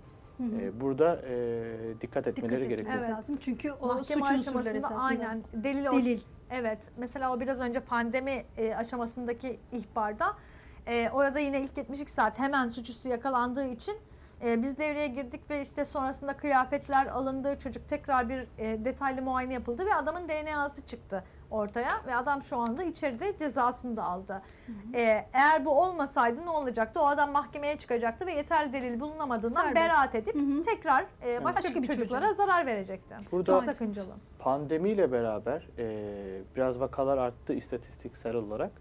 E, 0.59 0.81
burada 0.81 1.21
e, 1.29 1.31
dikkat 2.01 2.27
etmeleri 2.27 2.55
Dikkat 2.55 2.69
gerekiyor. 2.69 2.97
Evet. 3.01 3.09
lazım. 3.09 3.37
Çünkü 3.41 3.71
o 3.71 3.87
Mahkeme 3.87 4.25
aşamasında 4.25 4.87
aynen 4.87 5.43
delil, 5.53 5.85
o- 5.85 5.93
Delil. 5.93 6.19
Evet. 6.51 6.91
Mesela 6.97 7.33
o 7.35 7.39
biraz 7.39 7.59
önce 7.59 7.79
pandemi 7.79 8.43
e, 8.57 8.75
aşamasındaki 8.75 9.59
ihbarda 9.71 10.25
e, 10.87 11.09
orada 11.13 11.39
yine 11.39 11.61
ilk 11.61 11.77
72 11.77 12.11
saat 12.11 12.39
hemen 12.39 12.67
suçüstü 12.67 13.09
yakalandığı 13.09 13.65
için 13.65 13.95
e, 14.45 14.61
biz 14.63 14.77
devreye 14.77 15.07
girdik 15.07 15.49
ve 15.49 15.61
işte 15.61 15.85
sonrasında 15.85 16.37
kıyafetler 16.37 17.05
alındı. 17.07 17.59
Çocuk 17.59 17.87
tekrar 17.87 18.29
bir 18.29 18.47
e, 18.57 18.85
detaylı 18.85 19.21
muayene 19.21 19.53
yapıldı 19.53 19.85
ve 19.85 19.93
adamın 19.95 20.29
DNA'sı 20.29 20.85
çıktı 20.85 21.23
ortaya 21.51 22.01
ve 22.07 22.15
adam 22.15 22.43
şu 22.43 22.57
anda 22.57 22.83
içeride 22.83 23.37
cezasını 23.37 23.97
da 23.97 24.03
aldı. 24.03 24.41
E, 24.93 25.25
eğer 25.33 25.65
bu 25.65 25.81
olmasaydı 25.81 26.45
ne 26.45 26.49
olacaktı? 26.49 27.01
O 27.01 27.05
adam 27.05 27.31
mahkemeye 27.31 27.77
çıkacaktı 27.77 28.25
ve 28.25 28.31
yeterli 28.33 28.73
delil 28.73 28.99
bulunamadığından 28.99 29.61
Serbest. 29.63 29.75
beraat 29.85 30.15
edip 30.15 30.35
Hı 30.35 30.39
hı. 30.39 30.61
tekrar 30.61 31.05
e, 31.25 31.43
başka, 31.43 31.63
Başka 31.63 31.81
bir 31.81 31.87
çocuklara 31.87 32.33
zarar 32.33 32.65
verecekti. 32.65 33.15
Burada- 33.31 33.51
Çok 33.51 33.63
sakıncalı. 33.63 34.13
Pandemiyle 34.39 35.11
beraber 35.11 35.67
e, 35.77 36.41
biraz 36.55 36.79
vakalar 36.79 37.17
arttı 37.17 37.53
istatistiksel 37.53 38.35
olarak. 38.35 38.71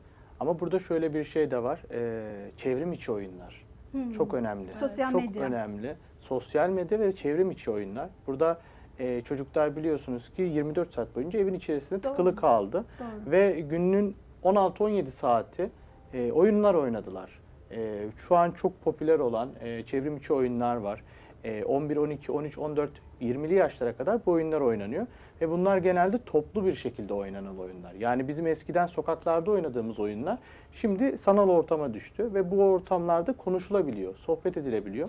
Ama 0.41 0.61
burada 0.61 0.79
şöyle 0.79 1.15
bir 1.15 1.25
şey 1.25 1.51
de 1.51 1.63
var. 1.63 1.83
E, 1.91 2.51
çevrim 2.57 2.93
içi 2.93 3.13
oyunlar. 3.13 3.66
Hmm. 3.97 4.13
Çok 4.13 4.35
önemli. 4.35 4.73
Sosyal 4.73 5.11
Çok 5.11 5.21
medya. 5.21 5.43
önemli. 5.43 5.95
Sosyal 6.21 6.71
medya 6.71 7.01
ve 7.01 7.13
çevrim 7.13 7.51
içi 7.51 7.71
oyunlar. 7.71 8.09
Burada 8.27 8.59
e, 8.99 9.21
çocuklar 9.21 9.77
biliyorsunuz 9.77 10.31
ki 10.37 10.43
24 10.43 10.93
saat 10.95 11.17
boyunca 11.17 11.39
evin 11.39 11.55
içerisinde 11.55 12.03
Doğru. 12.03 12.13
tıkılı 12.13 12.37
kaldı. 12.37 12.85
Doğru. 13.01 13.31
Ve 13.31 13.61
günün 13.61 14.17
16-17 14.45 15.07
saati 15.11 15.71
e, 16.15 16.33
oyunlar 16.33 16.75
oynadılar. 16.75 17.41
E, 17.71 18.07
şu 18.29 18.37
an 18.37 18.51
çok 18.51 18.85
popüler 18.85 19.19
olan 19.19 19.49
e, 19.61 19.83
çevrim 19.83 20.17
içi 20.17 20.33
oyunlar 20.33 20.77
var. 20.77 21.03
E, 21.45 21.65
11, 21.65 21.97
12, 21.97 22.33
13, 22.33 22.59
14, 22.59 22.91
20'li 23.21 23.55
yaşlara 23.55 23.97
kadar 23.97 24.27
bu 24.27 24.31
oyunlar 24.31 24.61
oynanıyor. 24.61 25.07
Ve 25.41 25.51
bunlar 25.51 25.77
genelde 25.77 26.19
toplu 26.27 26.67
bir 26.67 26.75
şekilde 26.75 27.15
oynanan 27.15 27.59
oyunlar. 27.59 27.93
Yani 27.93 28.29
bizim 28.29 28.47
eskiden 28.47 28.87
sokaklarda 28.87 29.51
oynadığımız 29.51 29.99
oyunlar 30.01 30.39
şimdi 30.73 31.19
sanal 31.19 31.49
ortama 31.49 31.95
düştü 31.95 32.35
ve 32.35 32.51
bu 32.51 32.65
ortamlarda 32.65 33.33
konuşulabiliyor, 33.33 34.15
sohbet 34.17 34.57
edilebiliyor. 34.57 35.09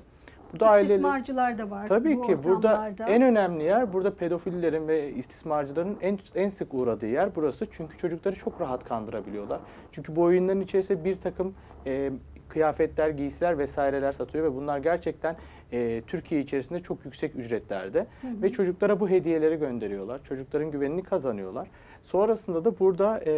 Burada 0.53 0.65
aileler- 0.65 0.81
İstismarcılar 0.83 1.57
da 1.57 1.69
var 1.69 1.87
Tabii 1.87 2.17
bu 2.17 2.21
ki 2.21 2.35
burada 2.43 2.91
en 3.07 3.21
önemli 3.21 3.63
yer 3.63 3.93
burada 3.93 4.13
pedofillerin 4.15 4.87
ve 4.87 5.13
istismarcıların 5.13 5.97
en 6.01 6.19
en 6.35 6.49
sık 6.49 6.73
uğradığı 6.73 7.07
yer 7.07 7.35
burası. 7.35 7.67
Çünkü 7.71 7.97
çocukları 7.97 8.35
çok 8.35 8.61
rahat 8.61 8.83
kandırabiliyorlar. 8.83 9.59
Çünkü 9.91 10.15
bu 10.15 10.21
oyunların 10.21 10.61
içerisinde 10.61 11.03
bir 11.05 11.21
takım 11.21 11.53
e, 11.85 12.11
kıyafetler, 12.49 13.09
giysiler 13.09 13.57
vesaireler 13.57 14.11
satıyor 14.11 14.43
ve 14.45 14.55
bunlar 14.55 14.77
gerçekten 14.77 15.35
e, 15.71 16.01
Türkiye 16.07 16.41
içerisinde 16.41 16.79
çok 16.79 17.05
yüksek 17.05 17.35
ücretlerde 17.35 18.07
ve 18.23 18.51
çocuklara 18.51 18.99
bu 18.99 19.09
hediyeleri 19.09 19.55
gönderiyorlar. 19.59 20.23
Çocukların 20.23 20.71
güvenini 20.71 21.03
kazanıyorlar. 21.03 21.67
Sonrasında 22.03 22.65
da 22.65 22.79
burada 22.79 23.19
e, 23.25 23.31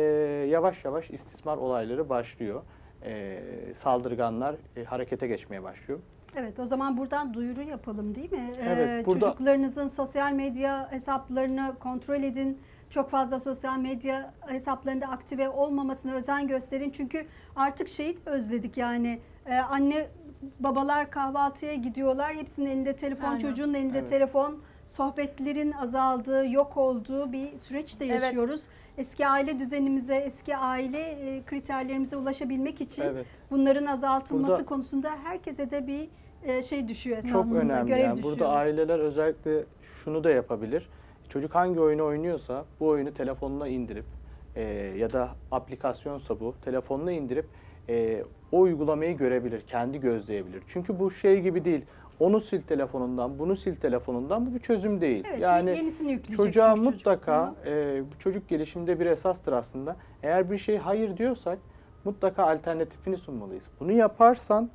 yavaş 0.49 0.85
yavaş 0.85 1.09
istismar 1.11 1.57
olayları 1.57 2.09
başlıyor. 2.09 2.61
E, 3.05 3.39
saldırganlar 3.77 4.55
e, 4.77 4.83
harekete 4.83 5.27
geçmeye 5.27 5.63
başlıyor. 5.63 5.99
Evet 6.35 6.59
o 6.59 6.65
zaman 6.65 6.97
buradan 6.97 7.33
duyuru 7.33 7.61
yapalım 7.61 8.15
değil 8.15 8.31
mi? 8.31 8.53
Evet, 8.63 8.87
Ee, 8.89 9.05
burada- 9.05 9.25
Çocuklarınızın 9.25 9.87
sosyal 9.87 10.33
medya 10.33 10.91
hesaplarını 10.91 11.75
kontrol 11.79 12.23
edin. 12.23 12.57
Çok 12.89 13.09
fazla 13.09 13.39
sosyal 13.39 13.77
medya 13.77 14.33
hesaplarında 14.47 15.07
aktive 15.07 15.49
olmamasına 15.49 16.13
özen 16.13 16.47
gösterin. 16.47 16.89
Çünkü 16.89 17.25
artık 17.55 17.87
şeyi 17.87 18.17
özledik 18.25 18.77
yani 18.77 19.19
Ee, 19.45 19.55
anne 19.55 20.07
babalar 20.59 21.11
kahvaltıya 21.11 21.73
gidiyorlar. 21.73 22.33
Hepsinin 22.35 22.69
elinde 22.69 22.95
telefon, 22.95 23.27
Aynen. 23.27 23.39
çocuğun 23.39 23.73
elinde 23.73 23.97
Evet. 23.99 24.09
telefon. 24.09 24.59
Sohbetlerin 24.87 25.71
azaldığı, 25.71 26.49
yok 26.51 26.77
olduğu 26.77 27.31
bir 27.31 27.57
süreçte 27.57 28.05
Evet. 28.05 28.21
yaşıyoruz. 28.23 28.61
Eski 28.97 29.27
aile 29.27 29.59
düzenimize, 29.59 30.15
eski 30.15 30.57
aile 30.57 30.99
e, 30.99 31.43
kriterlerimize 31.45 32.17
ulaşabilmek 32.17 32.81
için 32.81 33.01
Evet. 33.03 33.25
bunların 33.51 33.85
azaltılması 33.85 34.51
Burada- 34.53 34.65
konusunda 34.65 35.09
herkese 35.23 35.71
de 35.71 35.87
bir 35.87 36.07
e, 36.43 36.63
şey 36.63 36.87
düşüyor 36.87 37.17
Çok 37.21 37.25
esasında. 37.25 37.59
önemli. 37.59 37.87
Görev 37.89 38.03
Yani 38.03 38.17
düşüyor. 38.17 38.31
burada 38.37 38.49
aileler 38.49 38.99
özellikle 38.99 39.63
şunu 39.81 40.23
da 40.23 40.31
yapabilir. 40.31 40.89
Çocuk 41.29 41.55
hangi 41.55 41.79
oyunu 41.79 42.05
oynuyorsa 42.05 42.65
bu 42.79 42.87
oyunu 42.87 43.13
telefonuna 43.13 43.67
indirip 43.67 44.05
e, 44.55 44.63
ya 44.97 45.13
da 45.13 45.29
aplikasyonsa 45.51 46.39
bu 46.39 46.55
telefonuna 46.61 47.11
indirip 47.11 47.45
e, 47.89 48.23
o 48.51 48.59
uygulamayı 48.59 49.17
görebilir, 49.17 49.61
kendi 49.61 49.99
gözleyebilir. 49.99 50.63
Çünkü 50.67 50.99
bu 50.99 51.11
şey 51.11 51.41
gibi 51.41 51.65
değil. 51.65 51.85
Onu 52.19 52.41
sil 52.47 52.61
telefonundan, 52.61 53.39
bunu 53.39 53.55
sil 53.63 53.75
telefonundan 53.75 54.45
bu 54.45 54.55
bir 54.55 54.59
çözüm 54.59 55.01
değil. 55.01 55.23
Evet, 55.29 55.39
yani 55.39 55.69
yenisini 55.69 56.11
yükleyecek 56.11 56.45
çocuğa 56.45 56.75
çocuk. 56.75 56.85
mutlaka 56.85 57.55
e, 57.65 58.03
bu 58.11 58.19
çocuk 58.19 58.49
gelişiminde 58.49 58.99
bir 58.99 59.05
esastır 59.05 59.53
aslında. 59.53 59.95
Eğer 60.23 60.51
bir 60.51 60.57
şey 60.57 60.77
hayır 60.77 61.17
diyorsak 61.17 61.59
mutlaka 62.03 62.47
alternatifini 62.47 63.17
sunmalıyız. 63.17 63.63
Bunu 63.79 63.91
yaparsan 63.91 64.69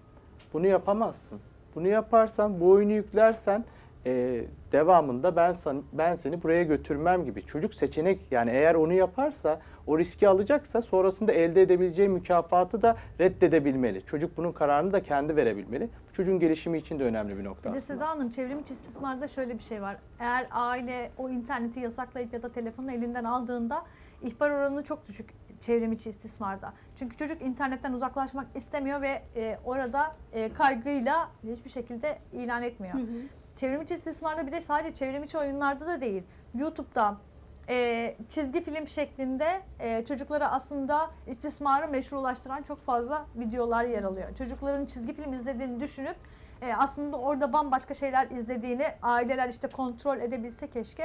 bunu 0.52 0.66
yapamazsın. 0.66 1.40
Bunu 1.74 1.88
yaparsan, 1.88 2.60
bu 2.60 2.70
oyunu 2.70 2.92
yüklersen 2.92 3.64
e, 4.06 4.44
devamında 4.72 5.36
ben 5.36 5.52
san, 5.52 5.82
ben 5.92 6.14
seni 6.14 6.42
buraya 6.42 6.62
götürmem 6.62 7.24
gibi. 7.24 7.46
Çocuk 7.46 7.74
seçenek 7.74 8.32
yani 8.32 8.50
eğer 8.50 8.74
onu 8.74 8.92
yaparsa, 8.92 9.60
o 9.86 9.98
riski 9.98 10.28
alacaksa 10.28 10.82
sonrasında 10.82 11.32
elde 11.32 11.62
edebileceği 11.62 12.08
mükafatı 12.08 12.82
da 12.82 12.96
reddedebilmeli. 13.20 14.04
Çocuk 14.06 14.36
bunun 14.36 14.52
kararını 14.52 14.92
da 14.92 15.02
kendi 15.02 15.36
verebilmeli. 15.36 15.90
Bu 16.08 16.12
çocuğun 16.12 16.38
gelişimi 16.38 16.78
için 16.78 16.98
de 16.98 17.04
önemli 17.04 17.38
bir 17.38 17.44
nokta 17.44 17.70
Bir 17.70 17.74
de. 17.74 17.80
Seda 17.80 18.08
Hanım 18.08 18.30
çevrim 18.30 18.60
içi 18.60 18.72
istismarda 18.74 19.28
şöyle 19.28 19.58
bir 19.58 19.62
şey 19.62 19.82
var. 19.82 19.96
Eğer 20.18 20.48
aile 20.50 21.10
o 21.16 21.30
interneti 21.30 21.80
yasaklayıp 21.80 22.32
ya 22.32 22.42
da 22.42 22.52
telefonu 22.52 22.92
elinden 22.92 23.24
aldığında 23.24 23.84
ihbar 24.22 24.50
oranı 24.50 24.84
çok 24.84 25.08
düşük 25.08 25.30
çevrim 25.60 25.92
içi 25.92 26.08
istismarda. 26.08 26.74
Çünkü 26.96 27.16
çocuk 27.16 27.42
internetten 27.42 27.92
uzaklaşmak 27.92 28.46
istemiyor 28.54 29.02
ve 29.02 29.22
e, 29.36 29.58
orada 29.64 30.16
e, 30.32 30.52
kaygıyla 30.52 31.30
hiçbir 31.44 31.70
şekilde 31.70 32.18
ilan 32.32 32.62
etmiyor. 32.62 32.94
Hı 32.94 32.98
hı. 32.98 33.22
Çevrim 33.56 33.82
içi 33.82 33.94
istismarda 33.94 34.46
bir 34.46 34.52
de 34.52 34.60
sadece 34.60 34.94
çevrim 34.94 35.24
içi 35.24 35.38
oyunlarda 35.38 35.86
da 35.86 36.00
değil. 36.00 36.22
YouTube'da 36.54 37.16
e, 37.68 38.16
çizgi 38.28 38.64
film 38.64 38.88
şeklinde 38.88 39.46
e, 39.80 40.04
çocuklara 40.04 40.52
aslında 40.52 41.10
istismarı 41.26 41.88
meşrulaştıran 41.88 42.62
çok 42.62 42.80
fazla 42.80 43.26
videolar 43.36 43.84
yer 43.84 44.02
alıyor. 44.02 44.34
Çocukların 44.34 44.86
çizgi 44.86 45.14
film 45.14 45.32
izlediğini 45.32 45.80
düşünüp 45.80 46.16
e, 46.62 46.74
aslında 46.74 47.16
orada 47.16 47.52
bambaşka 47.52 47.94
şeyler 47.94 48.30
izlediğini 48.30 48.86
aileler 49.02 49.48
işte 49.48 49.68
kontrol 49.68 50.18
edebilse 50.18 50.70
keşke 50.70 51.04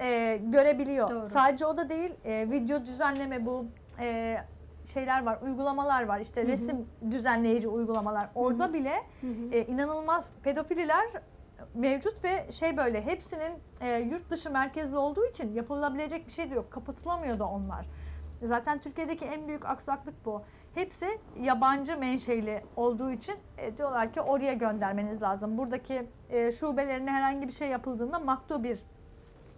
e, 0.00 0.40
görebiliyor. 0.42 1.08
Doğru. 1.08 1.26
Sadece 1.26 1.66
o 1.66 1.76
da 1.76 1.88
değil, 1.90 2.14
e, 2.24 2.50
video 2.50 2.86
düzenleme 2.86 3.46
bu 3.46 3.66
e, 4.00 4.36
şeyler 4.84 5.22
var, 5.26 5.38
uygulamalar 5.42 6.02
var. 6.02 6.20
İşte 6.20 6.42
Hı 6.42 6.46
hı. 6.46 6.48
resim 6.48 6.86
düzenleyici 7.10 7.68
uygulamalar. 7.68 8.28
Orada 8.34 8.72
bile 8.72 8.92
Hı 9.20 9.26
hı. 9.26 9.52
e, 9.52 9.66
inanılmaz 9.66 10.32
pedofililer 10.42 11.06
mevcut 11.74 12.24
ve 12.24 12.52
şey 12.52 12.76
böyle 12.76 13.06
hepsinin 13.06 13.52
e, 13.80 13.98
yurt 13.98 14.30
dışı 14.30 14.50
merkezli 14.50 14.96
olduğu 14.96 15.26
için 15.26 15.52
yapılabilecek 15.54 16.26
bir 16.26 16.32
şey 16.32 16.50
de 16.50 16.54
yok. 16.54 16.70
Kapatılamıyor 16.70 17.38
da 17.38 17.46
onlar. 17.46 17.86
Zaten 18.42 18.80
Türkiye'deki 18.80 19.24
en 19.24 19.48
büyük 19.48 19.66
aksaklık 19.66 20.24
bu. 20.24 20.42
Hepsi 20.74 21.06
yabancı 21.40 21.98
menşeli 21.98 22.64
olduğu 22.76 23.10
için 23.10 23.34
e, 23.58 23.76
diyorlar 23.76 24.12
ki 24.12 24.20
oraya 24.20 24.52
göndermeniz 24.52 25.22
lazım. 25.22 25.58
Buradaki 25.58 26.06
e, 26.30 26.52
şubelerine 26.52 27.10
herhangi 27.10 27.48
bir 27.48 27.52
şey 27.52 27.68
yapıldığında 27.68 28.18
maktu 28.18 28.64
bir 28.64 28.78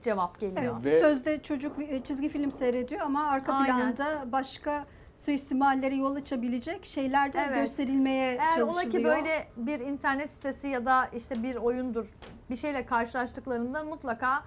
cevap 0.01 0.41
geliyor. 0.41 0.75
Evet, 0.75 0.85
Ve- 0.85 1.01
sözde 1.01 1.43
çocuk 1.43 1.79
e, 1.79 2.03
çizgi 2.03 2.29
film 2.29 2.53
seyrediyor 2.53 3.01
ama 3.01 3.27
arka 3.27 3.53
Aynen. 3.53 3.77
planda 3.95 4.33
başka 4.33 4.87
suistimallere 5.17 5.95
yol 5.97 6.15
açabilecek 6.15 6.85
şeyler 6.85 7.33
de 7.33 7.39
Evet. 7.49 7.57
gösterilmeye 7.57 8.33
Eğer 8.41 8.61
ola 8.61 8.73
çalışılıyor. 8.73 8.91
ki 8.93 9.05
böyle 9.05 9.49
bir 9.57 9.81
internet 9.81 10.31
sitesi 10.31 10.69
ya 10.69 10.87
da 10.87 11.07
işte 11.17 11.43
bir 11.43 11.57
oyundur 11.57 12.07
bir 12.51 12.57
şeyle 12.57 12.87
karşılaştıklarında 12.87 13.85
mutlaka 13.85 14.43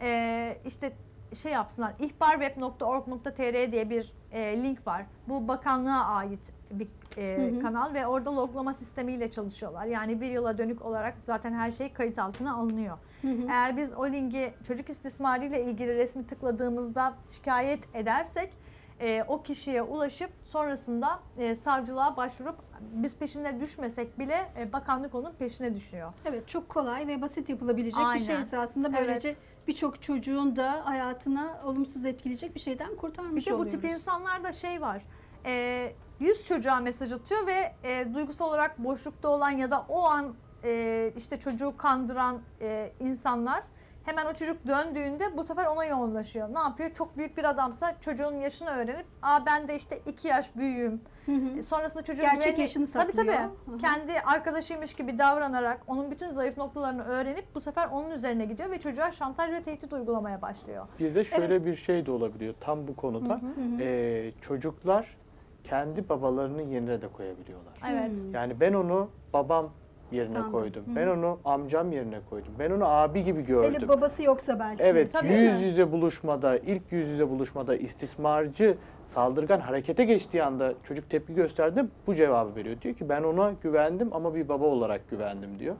e, 0.00 0.58
işte 0.66 0.92
şey 1.34 1.52
yapsınlar. 1.52 1.92
ihbarweb.org.tr 1.98 3.72
diye 3.72 3.90
bir 3.90 4.12
e, 4.32 4.62
link 4.62 4.86
var. 4.86 5.06
Bu 5.28 5.48
bakanlığa 5.48 6.04
ait 6.04 6.52
bir 6.70 6.88
e, 7.16 7.52
Hı 7.52 7.56
hı. 7.56 7.60
kanal 7.60 7.94
ve 7.94 8.06
orada 8.06 8.36
loglama 8.36 8.72
sistemiyle 8.72 9.30
çalışıyorlar. 9.30 9.84
Yani 9.84 10.20
bir 10.20 10.26
yıla 10.30 10.58
dönük 10.58 10.84
olarak 10.84 11.14
zaten 11.24 11.52
her 11.52 11.70
şey 11.70 11.92
kayıt 11.92 12.18
altına 12.18 12.54
alınıyor. 12.54 12.98
Hı 13.22 13.28
hı. 13.28 13.42
Eğer 13.50 13.76
biz 13.76 13.92
o 13.92 14.06
linki 14.06 14.54
çocuk 14.66 14.88
istismarı 14.90 15.44
ile 15.44 15.64
ilgili 15.64 15.94
resmi 15.94 16.26
tıkladığımızda 16.26 17.14
şikayet 17.28 17.94
edersek 17.96 18.52
e, 19.00 19.24
o 19.28 19.42
kişiye 19.42 19.82
ulaşıp 19.82 20.30
sonrasında 20.44 21.20
e, 21.38 21.54
savcılığa 21.54 22.16
başvurup 22.16 22.56
biz 22.80 23.16
peşine 23.16 23.60
düşmesek 23.60 24.18
bile 24.18 24.36
e, 24.58 24.72
bakanlık 24.72 25.14
onun 25.14 25.32
peşine 25.32 25.74
düşüyor. 25.74 26.12
Evet 26.24 26.48
çok 26.48 26.68
kolay 26.68 27.06
ve 27.06 27.22
basit 27.22 27.48
yapılabilecek 27.48 28.04
bir 28.14 28.20
şey 28.20 28.34
Aynen. 28.34 28.42
esasında. 28.46 28.92
Böylece 28.92 29.28
Evet. 29.28 29.38
birçok 29.68 30.02
çocuğun 30.02 30.56
da 30.56 30.86
hayatına 30.86 31.60
olumsuz 31.64 32.04
etkileyecek 32.04 32.54
bir 32.54 32.60
şeyden 32.60 32.96
kurtarmış 32.96 33.46
Bir 33.46 33.50
de 33.50 33.54
bu 33.54 33.60
oluyoruz. 33.60 33.72
tip 33.80 33.84
insanlarda 33.90 34.52
şey 34.52 34.80
var. 34.80 35.02
E, 35.46 35.92
100 36.20 36.44
çocuğa 36.46 36.80
mesaj 36.80 37.12
atıyor 37.12 37.46
ve 37.46 37.72
e, 37.84 38.14
duygusal 38.14 38.48
olarak 38.48 38.78
boşlukta 38.78 39.28
olan 39.28 39.50
ya 39.50 39.70
da 39.70 39.86
o 39.88 40.04
an 40.04 40.34
e, 40.64 41.12
işte 41.16 41.38
çocuğu 41.40 41.76
kandıran 41.76 42.40
e, 42.60 42.92
insanlar 43.00 43.62
hemen 44.04 44.26
o 44.26 44.34
çocuk 44.34 44.66
döndüğünde 44.66 45.36
bu 45.36 45.44
sefer 45.44 45.66
ona 45.66 45.84
yoğunlaşıyor. 45.84 46.54
Ne 46.54 46.58
yapıyor? 46.58 46.90
Çok 46.90 47.16
büyük 47.16 47.36
bir 47.36 47.44
adamsa 47.44 47.96
çocuğun 48.00 48.34
yaşını 48.36 48.70
öğrenip 48.70 49.06
aa 49.22 49.46
ben 49.46 49.68
de 49.68 49.76
işte 49.76 49.98
2 50.06 50.28
yaş 50.28 50.56
büyüğüm. 50.56 51.00
Hı 51.26 51.32
hı. 51.32 51.58
E, 51.58 51.62
Sonrasında 51.62 52.02
çocuğun 52.04 52.22
Gerçek 52.24 52.42
güvenli- 52.56 52.60
yaşını 52.60 52.86
Tabii 52.92 53.12
saklıyor. 53.12 53.34
tabii. 53.34 53.48
Hı 53.66 53.72
hı. 53.74 53.78
Kendi 53.78 54.12
arkadaşıymış 54.20 54.94
gibi 54.94 55.18
davranarak 55.18 55.80
onun 55.86 56.10
bütün 56.10 56.30
zayıf 56.30 56.56
noktalarını 56.58 57.04
öğrenip 57.04 57.44
bu 57.54 57.60
sefer 57.60 57.88
onun 57.92 58.10
üzerine 58.10 58.44
gidiyor 58.44 58.70
ve 58.70 58.80
çocuğa 58.80 59.10
şantaj 59.10 59.50
ve 59.52 59.62
tehdit 59.62 59.92
uygulamaya 59.92 60.42
başlıyor. 60.42 60.86
Bir 60.98 61.14
de 61.14 61.24
şöyle 61.24 61.54
Evet. 61.54 61.66
bir 61.66 61.76
şey 61.76 62.06
de 62.06 62.10
olabiliyor 62.10 62.54
tam 62.60 62.88
bu 62.88 62.96
konuda. 62.96 63.34
Hı 63.34 63.36
hı. 63.36 63.76
Hı. 63.76 63.82
Ee, 63.82 64.32
çocuklar 64.40 65.16
kendi 65.64 66.08
babalarının 66.08 66.62
yerine 66.62 67.02
de 67.02 67.08
koyabiliyorlar. 67.08 67.72
Evet. 67.90 68.10
Hmm. 68.10 68.34
Yani 68.34 68.60
ben 68.60 68.72
onu 68.72 69.10
babam 69.32 69.70
yerine 70.12 70.32
Sandım. 70.32 70.52
koydum. 70.52 70.82
Hı. 70.86 70.96
Ben 70.96 71.06
onu 71.06 71.38
amcam 71.44 71.92
yerine 71.92 72.18
koydum. 72.30 72.52
Ben 72.58 72.70
onu 72.70 72.84
abi 72.86 73.24
gibi 73.24 73.46
gördüm. 73.46 73.74
Hele 73.74 73.88
babası 73.88 74.22
yoksa 74.22 74.58
belki. 74.58 74.82
Evet, 74.82 75.12
Tabii. 75.12 75.32
yüz 75.32 75.62
yüze 75.62 75.92
buluşmada, 75.92 76.58
ilk 76.58 76.82
yüz 76.90 77.08
yüze 77.08 77.28
buluşmada 77.28 77.76
istismarcı 77.76 78.76
saldırgan 79.14 79.60
harekete 79.60 80.04
geçtiği 80.04 80.42
anda 80.42 80.74
çocuk 80.88 81.10
tepki 81.10 81.34
gösterdi, 81.34 81.84
bu 82.06 82.14
cevabı 82.14 82.56
veriyor. 82.56 82.80
Diyor 82.80 82.94
ki 82.94 83.08
ben 83.08 83.22
ona 83.22 83.52
güvendim 83.62 84.08
ama 84.12 84.34
bir 84.34 84.48
baba 84.48 84.64
olarak 84.64 85.10
güvendim 85.10 85.58
diyor. 85.58 85.74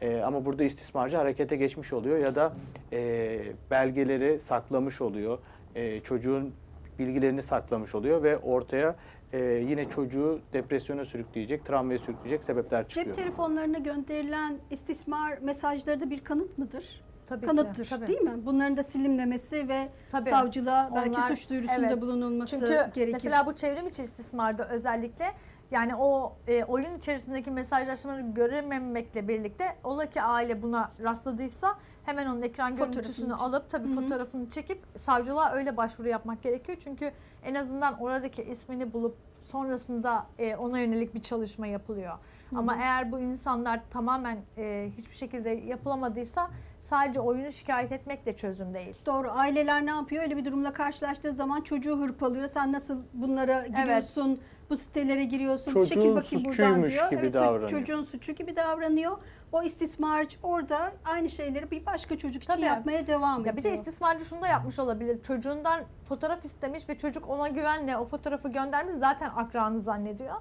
Ee, 0.00 0.20
ama 0.20 0.44
burada 0.44 0.64
istismarcı 0.64 1.16
harekete 1.16 1.56
geçmiş 1.56 1.92
oluyor 1.92 2.18
ya 2.18 2.34
da 2.34 2.52
e, 2.92 3.40
belgeleri 3.70 4.38
saklamış 4.38 5.00
oluyor. 5.00 5.38
E, 5.74 6.00
çocuğun 6.00 6.52
bilgilerini 6.98 7.42
saklamış 7.42 7.94
oluyor 7.94 8.22
ve 8.22 8.38
ortaya 8.38 8.94
e, 9.34 9.64
yine 9.68 9.88
çocuğu 9.88 10.40
depresyona 10.52 11.04
sürükleyecek, 11.04 11.64
travmaya 11.66 11.98
sürükleyecek 11.98 12.44
sebepler 12.44 12.88
çıkıyor. 12.88 13.06
Cep 13.06 13.24
telefonlarına 13.24 13.78
gönderilen 13.78 14.58
istismar 14.70 15.38
mesajları 15.38 16.00
da 16.00 16.10
bir 16.10 16.24
kanıt 16.24 16.58
mıdır? 16.58 17.04
Tabii 17.26 17.46
Kanıttır 17.46 17.84
ki. 17.84 17.90
Tabii. 17.90 18.06
değil 18.06 18.20
mi? 18.20 18.46
Bunların 18.46 18.76
da 18.76 18.82
silinmemesi 18.82 19.68
ve 19.68 19.88
Tabii. 20.10 20.30
savcılığa 20.30 20.90
belki 20.94 21.10
Onlar- 21.10 21.36
suç 21.36 21.50
duyurusunda 21.50 21.86
evet. 21.86 22.00
bulunulması 22.02 22.50
Çünkü 22.50 22.72
gerekir. 22.94 23.12
mesela 23.12 23.46
bu 23.46 23.54
çevrim 23.54 23.88
içi 23.88 24.02
istismarda 24.02 24.68
özellikle 24.68 25.24
yani 25.70 25.94
o 25.96 26.36
e, 26.48 26.64
oyun 26.64 26.98
içerisindeki 26.98 27.50
mesajlaşmaları 27.50 28.20
görememekle 28.20 29.28
birlikte 29.28 29.64
ola 29.84 30.06
ki 30.06 30.22
aile 30.22 30.62
buna 30.62 30.90
rastladıysa 31.02 31.78
hemen 32.04 32.26
onun 32.26 32.42
ekran 32.42 32.76
görüntüsünü 32.76 33.34
alıp 33.34 33.70
tabii 33.70 33.88
Hı 33.88 33.90
hı. 33.92 33.94
fotoğrafını 33.94 34.50
çekip 34.50 34.82
savcılığa 34.96 35.52
öyle 35.52 35.76
başvuru 35.76 36.08
yapmak 36.08 36.42
gerekiyor. 36.42 36.78
Çünkü 36.80 37.12
en 37.44 37.54
azından 37.54 38.00
oradaki 38.00 38.42
ismini 38.42 38.92
bulup 38.92 39.16
sonrasında 39.40 40.26
e, 40.38 40.56
ona 40.56 40.78
yönelik 40.78 41.14
bir 41.14 41.22
çalışma 41.22 41.66
yapılıyor. 41.66 42.18
Hı 42.50 42.58
Ama 42.58 42.76
hı. 42.76 42.80
eğer 42.80 43.12
bu 43.12 43.18
insanlar 43.20 43.80
tamamen 43.90 44.38
e, 44.58 44.90
hiçbir 44.98 45.14
şekilde 45.16 45.50
yapılamadıysa 45.50 46.50
sadece 46.80 47.20
oyunu 47.20 47.52
şikayet 47.52 47.92
etmek 47.92 48.26
de 48.26 48.36
çözüm 48.36 48.74
değil. 48.74 48.96
Doğru. 49.06 49.30
Aileler 49.30 49.86
ne 49.86 49.90
yapıyor? 49.90 50.22
Öyle 50.22 50.36
bir 50.36 50.44
durumla 50.44 50.72
karşılaştığı 50.72 51.32
zaman 51.32 51.60
çocuğu 51.60 51.98
hırpalıyor. 52.00 52.48
Sen 52.48 52.72
nasıl 52.72 53.02
bunlara 53.14 53.66
giriyorsun? 53.66 54.40
Bu 54.70 54.76
sitelere 54.76 55.24
giriyorsun. 55.24 55.72
Çocuğun 55.72 55.94
Çekil 55.94 56.14
bakayım 56.16 56.44
buradan 56.44 56.50
suçuymuş 56.50 56.92
diyor. 56.92 57.10
gibi 57.10 57.20
evet, 57.20 57.34
davranıyor. 57.34 57.68
Çocuğun 57.68 58.02
suçu 58.02 58.32
gibi 58.32 58.56
davranıyor. 58.56 59.18
O 59.52 59.62
istismarcı 59.62 60.38
orada 60.42 60.92
aynı 61.04 61.28
şeyleri 61.28 61.70
bir 61.70 61.86
başka 61.86 62.18
çocuk 62.18 62.42
için 62.42 62.52
Tabii. 62.52 62.64
yapmaya 62.64 63.06
devam 63.06 63.34
Ya 63.44 63.52
ediyor. 63.52 63.56
bir 63.56 63.62
de 63.62 63.74
istismarcı 63.74 64.24
şunu 64.24 64.42
da 64.42 64.46
yapmış 64.48 64.78
olabilir. 64.78 65.22
Çocuğundan 65.22 65.80
fotoğraf 66.08 66.44
istemiş 66.44 66.88
ve 66.88 66.96
çocuk 66.98 67.28
ona 67.30 67.48
güvenle 67.48 67.96
o 67.96 68.04
fotoğrafı 68.04 68.48
göndermiş 68.48 68.94
zaten 68.94 69.30
akranı 69.36 69.80
zannediyor. 69.80 70.36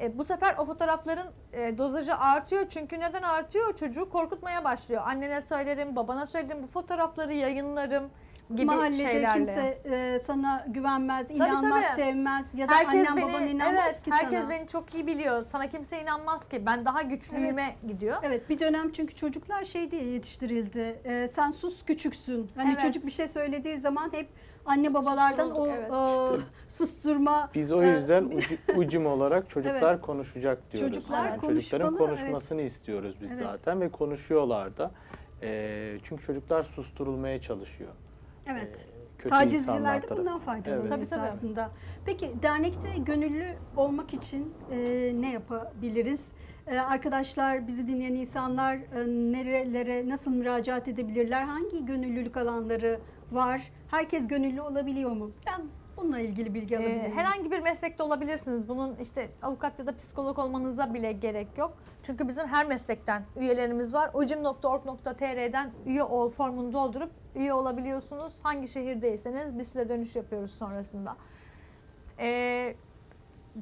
E, 0.00 0.18
bu 0.18 0.24
sefer 0.24 0.54
o 0.58 0.64
fotoğrafların 0.64 1.26
e, 1.52 1.78
dozajı 1.78 2.16
artıyor. 2.16 2.66
Çünkü 2.70 3.00
neden 3.00 3.22
artıyor? 3.22 3.76
Çocuğu 3.76 4.10
korkutmaya 4.10 4.64
başlıyor. 4.64 5.02
Annene 5.06 5.42
söylerim, 5.42 5.96
babana 5.96 6.26
söylerim, 6.26 6.62
bu 6.62 6.66
fotoğrafları 6.66 7.32
yayınlarım 7.32 8.10
gibi 8.54 8.66
Mahallede 8.66 9.02
şeylerle. 9.02 9.34
kimse 9.34 9.78
e, 9.84 10.18
sana 10.26 10.64
güvenmez, 10.68 11.30
inanmaz, 11.30 11.82
tabii. 11.84 12.02
sevmez 12.02 12.54
ya 12.54 12.68
da 12.68 12.74
herkes 12.74 13.08
annen 13.08 13.16
baban 13.22 13.40
beni 13.40 13.50
inanmaz 13.50 13.84
evet 13.90 14.02
ki 14.02 14.10
herkes 14.10 14.38
sana. 14.40 14.50
beni 14.50 14.68
çok 14.68 14.94
iyi 14.94 15.06
biliyor. 15.06 15.44
Sana 15.44 15.66
kimse 15.70 16.02
inanmaz 16.02 16.48
ki. 16.48 16.66
Ben 16.66 16.84
daha 16.84 17.02
güçlüyüme 17.02 17.74
gidiyor. 17.88 18.16
Evet 18.22 18.48
bir 18.50 18.60
dönem 18.60 18.92
çünkü 18.92 19.14
çocuklar 19.16 19.64
şey 19.64 19.90
diye 19.90 20.04
yetiştirildi. 20.04 21.00
e, 21.04 21.28
sen 21.28 21.50
sus 21.50 21.84
küçüksün. 21.84 22.48
Hani 22.56 22.70
Evet. 22.70 22.80
çocuk 22.80 23.06
bir 23.06 23.10
şey 23.10 23.28
söylediği 23.28 23.78
zaman 23.78 24.12
hep 24.12 24.28
anne 24.68 24.94
babalardan 24.94 25.50
o 25.50 25.64
Susturulduk, 25.66 26.40
e, 26.40 26.70
susturma 26.70 27.50
Biz 27.54 27.72
o 27.72 27.82
e, 27.82 27.88
yüzden 27.88 28.24
ucu- 28.24 28.76
ucum 28.76 29.06
olarak 29.06 29.50
çocuklar 29.50 29.92
Evet. 29.94 30.00
konuşacak 30.00 30.72
diyoruz. 30.72 30.94
Çocuklar 30.94 31.18
Yani 31.24 31.30
konuşmalı, 31.40 31.54
çocukların 31.60 31.96
konuşmasını 31.96 32.62
istiyoruz 32.62 33.14
biz 33.20 33.32
Evet. 33.32 33.42
zaten 33.42 33.80
ve 33.80 33.88
konuşuyorlar 33.88 34.76
da. 34.76 34.90
Ee, 35.42 35.98
çünkü 36.04 36.24
çocuklar 36.24 36.62
susturulmaya 36.62 37.40
çalışıyor. 37.40 37.90
evet. 38.46 38.88
Ee, 38.88 38.98
kötü 39.18 39.28
Tacizciler 39.30 39.78
de 40.02 40.06
tarafından. 40.06 40.18
bundan 40.18 40.38
faydalanıyor 40.38 40.80
Evet. 40.80 40.90
Tabii, 41.10 41.20
tabii. 41.20 41.26
esasında. 41.28 41.70
Peki 42.04 42.32
dernekte 42.42 42.88
gönüllü 42.98 43.54
olmak 43.76 44.14
için 44.14 44.54
e, 44.70 44.76
ne 45.20 45.32
yapabiliriz? 45.32 46.24
E, 46.66 46.78
arkadaşlar, 46.78 47.66
bizi 47.66 47.86
dinleyen 47.88 48.14
insanlar 48.14 48.74
e, 48.76 49.06
nerelere, 49.32 50.08
nasıl 50.08 50.30
müracaat 50.30 50.88
edebilirler? 50.88 51.42
Hangi 51.42 51.86
gönüllülük 51.86 52.36
alanları 52.36 53.00
var? 53.32 53.62
Herkes 53.90 54.28
gönüllü 54.28 54.60
olabiliyor 54.60 55.10
mu? 55.10 55.30
Biraz 55.46 55.64
bununla 55.96 56.18
ilgili 56.20 56.54
bilgi 56.54 56.78
alabilir 56.78 56.94
Ee, 56.96 56.98
miyim? 57.02 57.12
herhangi 57.16 57.50
bir 57.50 57.60
meslekte 57.60 58.02
olabilirsiniz. 58.02 58.68
Bunun 58.68 58.96
işte 58.96 59.28
avukat 59.42 59.78
ya 59.78 59.86
da 59.86 59.96
psikolog 59.96 60.38
olmanıza 60.38 60.94
bile 60.94 61.12
gerek 61.12 61.58
yok. 61.58 61.76
Çünkü 62.02 62.28
bizim 62.28 62.46
her 62.46 62.66
meslekten 62.66 63.22
üyelerimiz 63.36 63.94
var. 63.94 64.10
ucim.org.tr'den 64.14 65.70
üye 65.86 66.02
ol 66.02 66.30
formunu 66.30 66.72
doldurup 66.72 67.10
üye 67.34 67.52
olabiliyorsunuz. 67.52 68.32
Hangi 68.42 68.68
şehirdeyseniz 68.68 69.58
biz 69.58 69.66
size 69.68 69.88
dönüş 69.88 70.16
yapıyoruz 70.16 70.50
sonrasında. 70.50 71.16
Ee, 72.18 72.74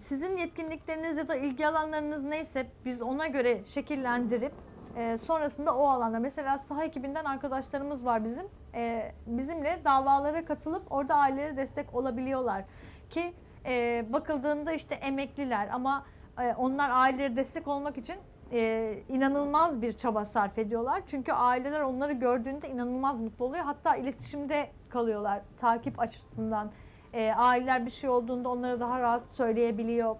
sizin 0.00 0.36
yetkinlikleriniz 0.36 1.18
ya 1.18 1.28
da 1.28 1.36
ilgi 1.36 1.66
alanlarınız 1.66 2.22
neyse 2.22 2.66
biz 2.84 3.02
ona 3.02 3.26
göre 3.26 3.60
şekillendirip 3.66 4.52
e, 4.96 5.18
sonrasında 5.18 5.76
o 5.76 5.88
alanda 5.88 6.18
mesela 6.18 6.58
saha 6.58 6.84
ekibinden 6.84 7.24
arkadaşlarımız 7.24 8.04
var 8.04 8.24
bizim. 8.24 8.46
E, 8.74 9.12
bizimle 9.26 9.80
davalara 9.84 10.44
katılıp 10.44 10.92
orada 10.92 11.14
ailelere 11.14 11.56
destek 11.56 11.94
olabiliyorlar 11.94 12.64
ki 13.10 13.34
e, 13.66 14.04
bakıldığında 14.12 14.72
işte 14.72 14.94
emekliler 14.94 15.68
ama 15.72 16.06
e, 16.40 16.54
onlar 16.54 16.90
ailelere 16.90 17.36
destek 17.36 17.68
olmak 17.68 17.98
için 17.98 18.16
e, 18.52 18.92
inanılmaz 19.08 19.82
bir 19.82 19.92
çaba 19.92 20.24
sarf 20.24 20.58
ediyorlar. 20.58 21.02
Çünkü 21.06 21.32
aileler 21.32 21.80
onları 21.80 22.12
gördüğünde 22.12 22.68
inanılmaz 22.68 23.20
mutlu 23.20 23.44
oluyor. 23.44 23.64
Hatta 23.64 23.96
iletişimde 23.96 24.70
kalıyorlar 24.88 25.42
takip 25.56 26.00
açısından. 26.00 26.70
E, 27.12 27.32
aileler 27.32 27.86
bir 27.86 27.90
şey 27.90 28.10
olduğunda 28.10 28.48
onlara 28.48 28.80
daha 28.80 29.00
rahat 29.00 29.30
söyleyebiliyor. 29.30 30.16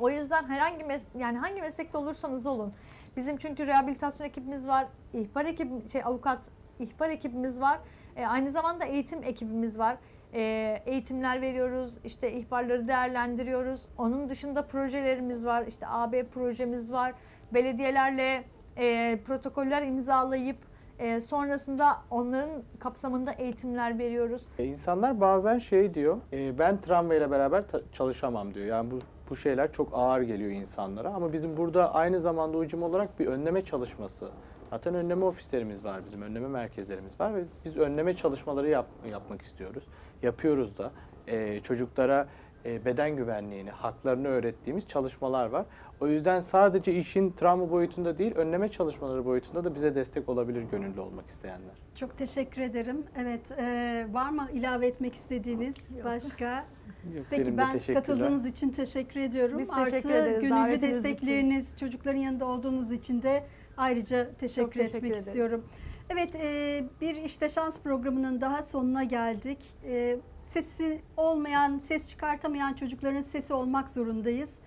O 0.00 0.10
yüzden 0.10 0.44
herhangi 0.44 0.84
mes- 0.84 1.18
yani 1.18 1.38
hangi 1.38 1.60
meslekte 1.60 1.98
olursanız 1.98 2.46
olun. 2.46 2.74
Bizim 3.18 3.36
çünkü 3.36 3.66
rehabilitasyon 3.66 4.26
ekibimiz 4.26 4.68
var, 4.68 4.86
ihbar 5.12 5.44
ekibi 5.44 5.88
şey 5.88 6.02
avukat 6.04 6.50
ihbar 6.78 7.08
ekibimiz 7.10 7.60
var. 7.60 7.78
E, 8.16 8.26
aynı 8.26 8.50
zamanda 8.50 8.84
eğitim 8.84 9.22
ekibimiz 9.22 9.78
var. 9.78 9.96
E, 10.34 10.40
eğitimler 10.86 11.40
veriyoruz, 11.42 11.98
işte 12.04 12.32
ihbarları 12.32 12.88
değerlendiriyoruz. 12.88 13.80
Onun 13.98 14.28
dışında 14.28 14.62
projelerimiz 14.66 15.46
var, 15.46 15.64
işte 15.66 15.86
AB 15.88 16.26
projemiz 16.26 16.92
var. 16.92 17.12
Belediyelerle 17.54 18.44
e, 18.76 19.18
protokoller 19.26 19.82
imzalayıp 19.82 20.58
e, 20.98 21.20
sonrasında 21.20 21.96
onların 22.10 22.62
kapsamında 22.78 23.32
eğitimler 23.32 23.98
veriyoruz. 23.98 24.42
E, 24.58 24.64
İnsanlar 24.64 25.20
bazen 25.20 25.58
şey 25.58 25.94
diyor, 25.94 26.16
e, 26.32 26.58
ben 26.58 26.80
tramvayla 26.80 27.30
beraber 27.30 27.64
çalışamam 27.92 28.54
diyor. 28.54 28.66
Yani 28.66 28.90
bu 28.90 28.98
bu 29.30 29.36
şeyler 29.36 29.72
çok 29.72 29.88
ağır 29.92 30.20
geliyor 30.20 30.50
insanlara. 30.50 31.14
Ama 31.14 31.32
bizim 31.32 31.56
burada 31.56 31.94
aynı 31.94 32.20
zamanda 32.20 32.58
ucum 32.58 32.82
olarak 32.82 33.18
bir 33.18 33.26
önleme 33.26 33.64
çalışması 33.64 34.30
Zaten 34.70 34.94
önleme 34.94 35.24
ofislerimiz 35.24 35.84
var 35.84 36.04
bizim, 36.06 36.22
önleme 36.22 36.48
merkezlerimiz 36.48 37.20
var 37.20 37.34
ve 37.36 37.44
biz 37.64 37.76
önleme 37.76 38.16
çalışmaları 38.16 38.68
yap- 38.68 39.06
yapmak 39.10 39.42
istiyoruz. 39.42 39.88
Yapıyoruz 40.22 40.78
da. 40.78 40.92
Ee, 41.26 41.60
çocuklara 41.60 42.28
e, 42.64 42.84
beden 42.84 43.16
güvenliğini, 43.16 43.70
haklarını 43.70 44.28
öğrettiğimiz 44.28 44.88
çalışmalar 44.88 45.46
var. 45.46 45.66
O 46.00 46.06
yüzden 46.08 46.40
sadece 46.40 46.94
işin 46.94 47.30
travma 47.30 47.70
boyutunda 47.70 48.18
değil, 48.18 48.34
önleme 48.34 48.68
çalışmaları 48.68 49.24
boyutunda 49.24 49.64
da 49.64 49.74
bize 49.74 49.94
destek 49.94 50.28
olabilir 50.28 50.62
gönüllü 50.62 51.00
olmak 51.00 51.28
isteyenler. 51.30 51.74
Çok 51.94 52.18
teşekkür 52.18 52.62
ederim. 52.62 53.02
Evet, 53.16 53.52
e, 53.58 54.06
var 54.12 54.30
mı 54.30 54.48
ilave 54.52 54.86
etmek 54.86 55.14
istediğiniz 55.14 55.76
başka? 56.04 56.64
Yok, 57.16 57.26
Peki 57.30 57.56
ben 57.56 57.78
katıldığınız 57.94 58.46
için 58.46 58.70
teşekkür 58.70 59.20
ediyorum. 59.20 59.58
Biz 59.58 59.70
Artı 59.70 59.90
teşekkür 59.90 60.10
ederiz 60.10 60.40
gönüllü 60.40 60.50
davetiniz 60.50 60.94
için. 60.94 61.04
destekleriniz, 61.04 61.76
çocukların 61.76 62.18
yanında 62.18 62.46
olduğunuz 62.46 62.90
için 62.92 63.22
de 63.22 63.44
ayrıca 63.76 64.30
teşekkür, 64.34 64.72
teşekkür 64.72 64.80
etmek 64.80 65.12
ederiz. 65.12 65.26
istiyorum. 65.26 65.64
Evet, 66.10 66.34
e, 66.34 66.84
bir 67.00 67.14
İşte 67.14 67.48
Şans 67.48 67.78
programının 67.80 68.40
daha 68.40 68.62
sonuna 68.62 69.04
geldik. 69.04 69.58
E, 69.84 70.16
sesi 70.42 71.00
olmayan, 71.16 71.78
ses 71.78 72.08
çıkartamayan 72.08 72.74
çocukların 72.74 73.20
sesi 73.20 73.54
olmak 73.54 73.90
zorundayız. 73.90 74.58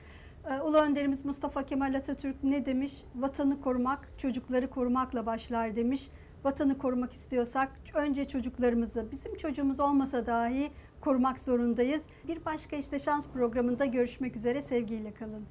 E, 0.49 0.61
Ulu 0.61 0.77
Önderimiz 0.77 1.25
Mustafa 1.25 1.65
Kemal 1.65 1.93
Atatürk 1.93 2.43
ne 2.43 2.65
demiş? 2.65 2.93
Vatanı 3.15 3.61
korumak, 3.61 3.99
çocukları 4.17 4.69
korumakla 4.69 5.25
başlar 5.25 5.75
demiş. 5.75 6.07
Vatanı 6.43 6.77
korumak 6.77 7.13
istiyorsak 7.13 7.71
önce 7.93 8.25
çocuklarımızı, 8.25 9.11
bizim 9.11 9.37
çocuğumuz 9.37 9.79
olmasa 9.79 10.25
dahi 10.25 10.71
korumak 11.01 11.39
zorundayız. 11.39 12.05
Bir 12.27 12.45
başka 12.45 12.75
işte 12.75 12.99
şans 12.99 13.31
programında 13.31 13.85
görüşmek 13.85 14.35
üzere 14.35 14.61
sevgiyle 14.61 15.13
kalın. 15.13 15.45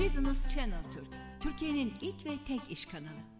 Business 0.00 0.48
Channel 0.48 0.84
Türk, 0.92 1.09
Türkiye'nin 1.40 1.92
ilk 2.00 2.26
ve 2.26 2.30
tek 2.48 2.60
iş 2.70 2.84
kanalı. 2.84 3.39